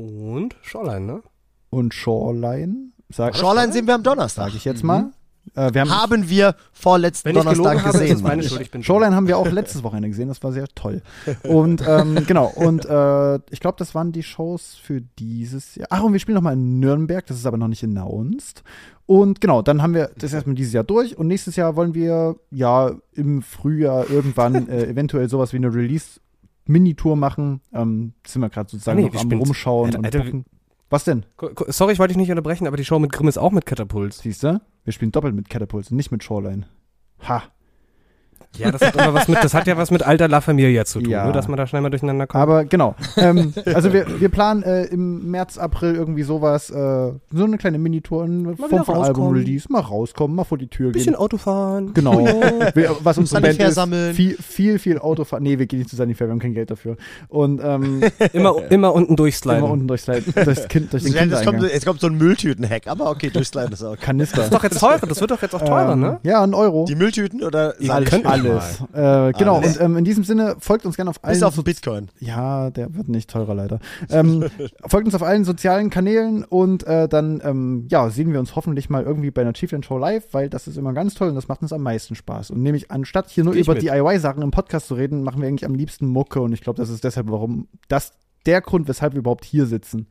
[0.00, 1.22] Und Shoreline, ne?
[1.70, 2.90] und Shoreline.
[3.10, 4.46] Sag, Shoreline sehen wir am Donnerstag.
[4.46, 5.10] sag ich jetzt mal.
[5.54, 8.16] Äh, wir haben, Haben wir vorletzten Wenn ich Donnerstag habe, ist gesehen.
[8.16, 8.60] es meine Schuld.
[8.60, 8.70] ich.
[8.70, 11.02] Bin Shoreline haben wir auch letztes Wochenende gesehen, das war sehr toll.
[11.42, 15.88] Und ähm, genau, und äh, ich glaube, das waren die Shows für dieses Jahr.
[15.90, 18.62] Ach, und wir spielen nochmal in Nürnberg, das ist aber noch nicht announced.
[19.06, 22.36] Und genau, dann haben wir das erstmal dieses Jahr durch und nächstes Jahr wollen wir
[22.50, 25.74] ja im Frühjahr irgendwann äh, eventuell sowas wie eine
[26.70, 27.60] Release-Mini-Tour machen.
[27.72, 30.44] Ähm, sind wir gerade sozusagen nee, noch am Rumschauen Alter, und Alter, gucken.
[30.88, 31.24] Was denn?
[31.68, 34.12] Sorry, ich wollte dich nicht unterbrechen, aber die Show mit Grimm ist auch mit Katapult.
[34.12, 34.60] Siehst du?
[34.84, 36.66] Wir spielen doppelt mit Catapults und nicht mit Shoreline.
[37.28, 37.44] Ha.
[38.58, 41.00] Ja, das hat, immer was mit, das hat ja was mit alter La Familia zu
[41.00, 41.26] tun, Ja.
[41.26, 41.32] ne?
[41.32, 42.42] dass man da schnell mal durcheinander kommt.
[42.42, 42.94] Aber genau.
[43.16, 47.78] ähm, also wir, wir planen äh, im März, April irgendwie sowas, äh, so eine kleine
[47.78, 49.02] Minitour von rauskommen.
[49.04, 51.20] Album-Release, mal rauskommen, mal vor die Tür Bisschen gehen.
[51.20, 51.92] Auto fahren.
[51.94, 52.18] Genau.
[52.74, 54.14] Wir, was unsere Band ist, sammeln.
[54.14, 55.42] viel, viel, viel Autofahren.
[55.42, 56.96] Nee, wir gehen nicht zu Sanifair, wir haben kein Geld dafür.
[57.28, 59.62] Und ähm, Immer, immer unten durchsliden.
[59.64, 61.70] immer unten durchs, durchs, kind, durch den Jetzt kommt, Kindereingang.
[61.72, 63.96] jetzt kommt so ein Mülltüten-Hack, aber okay, durchsliden ist auch.
[63.96, 64.36] Kanister.
[64.38, 66.20] Das ist doch jetzt teurer, das wird doch jetzt auch teurer, ähm, ne?
[66.22, 66.84] Ja, ein Euro.
[66.86, 67.88] Die Mülltüten oder Ihr
[68.30, 68.80] Alles.
[68.92, 69.76] Äh, genau, Alles.
[69.76, 72.08] und ähm, in diesem Sinne folgt uns gerne auf allen Bis auf so den Bitcoin.
[72.18, 73.80] Ja, der wird nicht teurer leider.
[74.08, 74.46] Ähm,
[74.86, 78.90] folgt uns auf allen sozialen Kanälen und äh, dann ähm, ja, sehen wir uns hoffentlich
[78.90, 81.48] mal irgendwie bei einer Chiefland Show live, weil das ist immer ganz toll und das
[81.48, 82.50] macht uns am meisten Spaß.
[82.50, 83.74] Und nämlich anstatt hier nur über.
[83.74, 86.90] DIY-Sachen im Podcast zu reden, machen wir eigentlich am liebsten Mucke und ich glaube, das
[86.90, 88.12] ist deshalb, warum das
[88.46, 90.06] der Grund, weshalb wir überhaupt hier sitzen.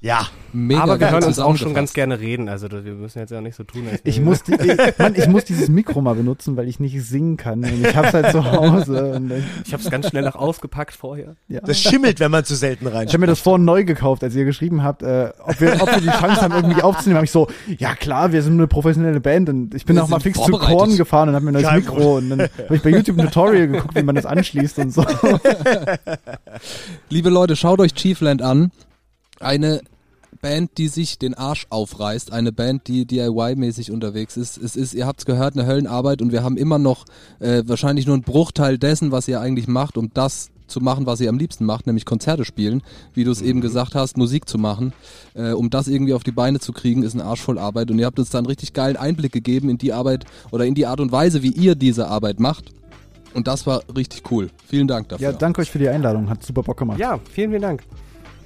[0.00, 2.48] Ja, Mega aber wir hören uns auch schon ganz gerne reden.
[2.48, 3.88] Also wir müssen jetzt ja nicht so tun.
[3.90, 7.02] als Ich muss, die, ich, Mann, ich muss dieses Mikro mal benutzen, weil ich nicht
[7.04, 7.64] singen kann.
[7.64, 9.14] Und ich hab's halt zu Hause.
[9.14, 9.32] Und
[9.66, 11.34] ich, es ganz schnell noch ausgepackt vorher.
[11.48, 11.60] ja.
[11.60, 14.44] das schimmelt, wenn man zu selten Ich habe mir das vorhin neu gekauft, als ihr
[14.44, 17.16] geschrieben habt, äh, ob, wir, ob wir die Chance haben, irgendwie aufzunehmen.
[17.16, 20.08] habe ich so, ja klar, wir sind eine professionelle Band und ich bin Wir auch
[20.08, 20.52] mal fix zu.
[20.52, 23.18] Korn gefahren und habe mir ein neues Kein Mikro und dann habe ich bei YouTube
[23.18, 25.04] ein Tutorial geguckt, wie man das anschließt und so.
[27.08, 28.70] Liebe Leute, schaut euch Chiefland an.
[29.40, 29.82] Eine
[30.40, 34.56] Band, die sich den Arsch aufreißt, eine Band, die DIY-mäßig unterwegs ist.
[34.56, 37.04] Es ist, ihr habt's gehört, eine Höllenarbeit und wir haben immer noch
[37.40, 41.20] äh, wahrscheinlich nur einen Bruchteil dessen, was ihr eigentlich macht, um das zu machen, was
[41.20, 42.82] ihr am liebsten macht, nämlich Konzerte spielen,
[43.14, 44.92] wie du es eben gesagt hast, Musik zu machen.
[45.34, 47.98] Äh, um das irgendwie auf die Beine zu kriegen, ist ein Arsch voll Arbeit und
[47.98, 50.86] ihr habt uns da einen richtig geilen Einblick gegeben in die Arbeit oder in die
[50.86, 52.70] Art und Weise, wie ihr diese Arbeit macht.
[53.34, 54.50] Und das war richtig cool.
[54.66, 55.30] Vielen Dank dafür.
[55.30, 56.28] Ja, danke euch für die Einladung.
[56.28, 56.98] Hat super Bock gemacht.
[56.98, 57.82] Ja, vielen, vielen Dank.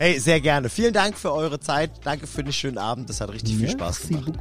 [0.02, 0.68] Hey, sehr gerne.
[0.68, 1.92] Vielen Dank für eure Zeit.
[2.02, 3.08] Danke für den schönen Abend.
[3.08, 4.32] Das hat richtig viel Spaß gemacht.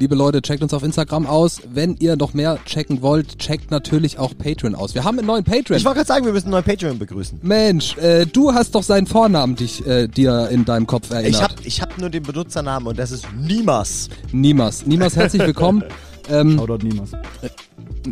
[0.00, 1.60] Liebe Leute, checkt uns auf Instagram aus.
[1.72, 4.96] Wenn ihr noch mehr checken wollt, checkt natürlich auch Patreon aus.
[4.96, 5.78] Wir haben einen neuen Patreon.
[5.78, 7.38] Ich wollte gerade sagen, wir müssen einen neuen Patreon begrüßen.
[7.42, 11.32] Mensch, äh, du hast doch seinen Vornamen dich, äh, dir in deinem Kopf erinnert.
[11.32, 14.08] Ich habe ich hab nur den Benutzernamen und das ist Nimas.
[14.32, 14.84] Niemals.
[14.86, 15.84] Niemals herzlich willkommen.
[16.30, 17.12] ähm, Shoutout niemals.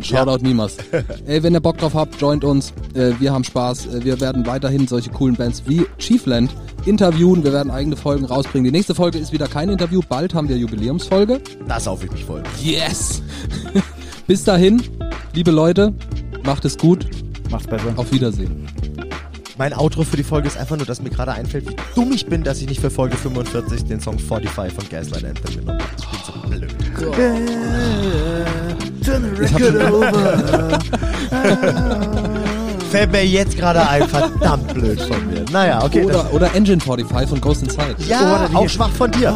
[0.03, 0.77] Shoutout Niemals.
[1.27, 2.73] Ey, wenn ihr Bock drauf habt, joint uns.
[2.95, 3.87] Äh, wir haben Spaß.
[3.87, 6.55] Äh, wir werden weiterhin solche coolen Bands wie Chiefland
[6.85, 7.45] interviewen.
[7.45, 8.65] Wir werden eigene Folgen rausbringen.
[8.65, 10.01] Die nächste Folge ist wieder kein Interview.
[10.09, 11.41] Bald haben wir Jubiläumsfolge.
[11.69, 12.43] Da sauf ich mich voll.
[12.63, 13.23] Yes!
[14.27, 14.83] Bis dahin,
[15.35, 15.95] liebe Leute,
[16.45, 17.07] macht es gut.
[17.51, 17.93] Macht's besser.
[17.97, 18.67] Auf Wiedersehen.
[19.57, 22.27] Mein Outro für die Folge ist einfach nur, dass mir gerade einfällt, wie dumm ich
[22.27, 25.85] bin, dass ich nicht für Folge 45 den Song 45 von Gaslight Anthem genommen habe.
[25.97, 26.75] Ich bin so blöd.
[29.45, 29.75] Ich hab schon,
[32.91, 35.45] Fällt mir jetzt gerade ein, verdammt blöd von mir.
[35.53, 36.05] Naja, okay.
[36.05, 37.95] oder, oder Engine 45 von Ghost Inside.
[38.09, 38.69] ja, Oh, auch hier.
[38.69, 39.33] schwach von dir.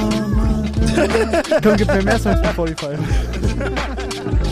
[1.63, 2.97] Komm, gib mir mehr Songs von Spotify.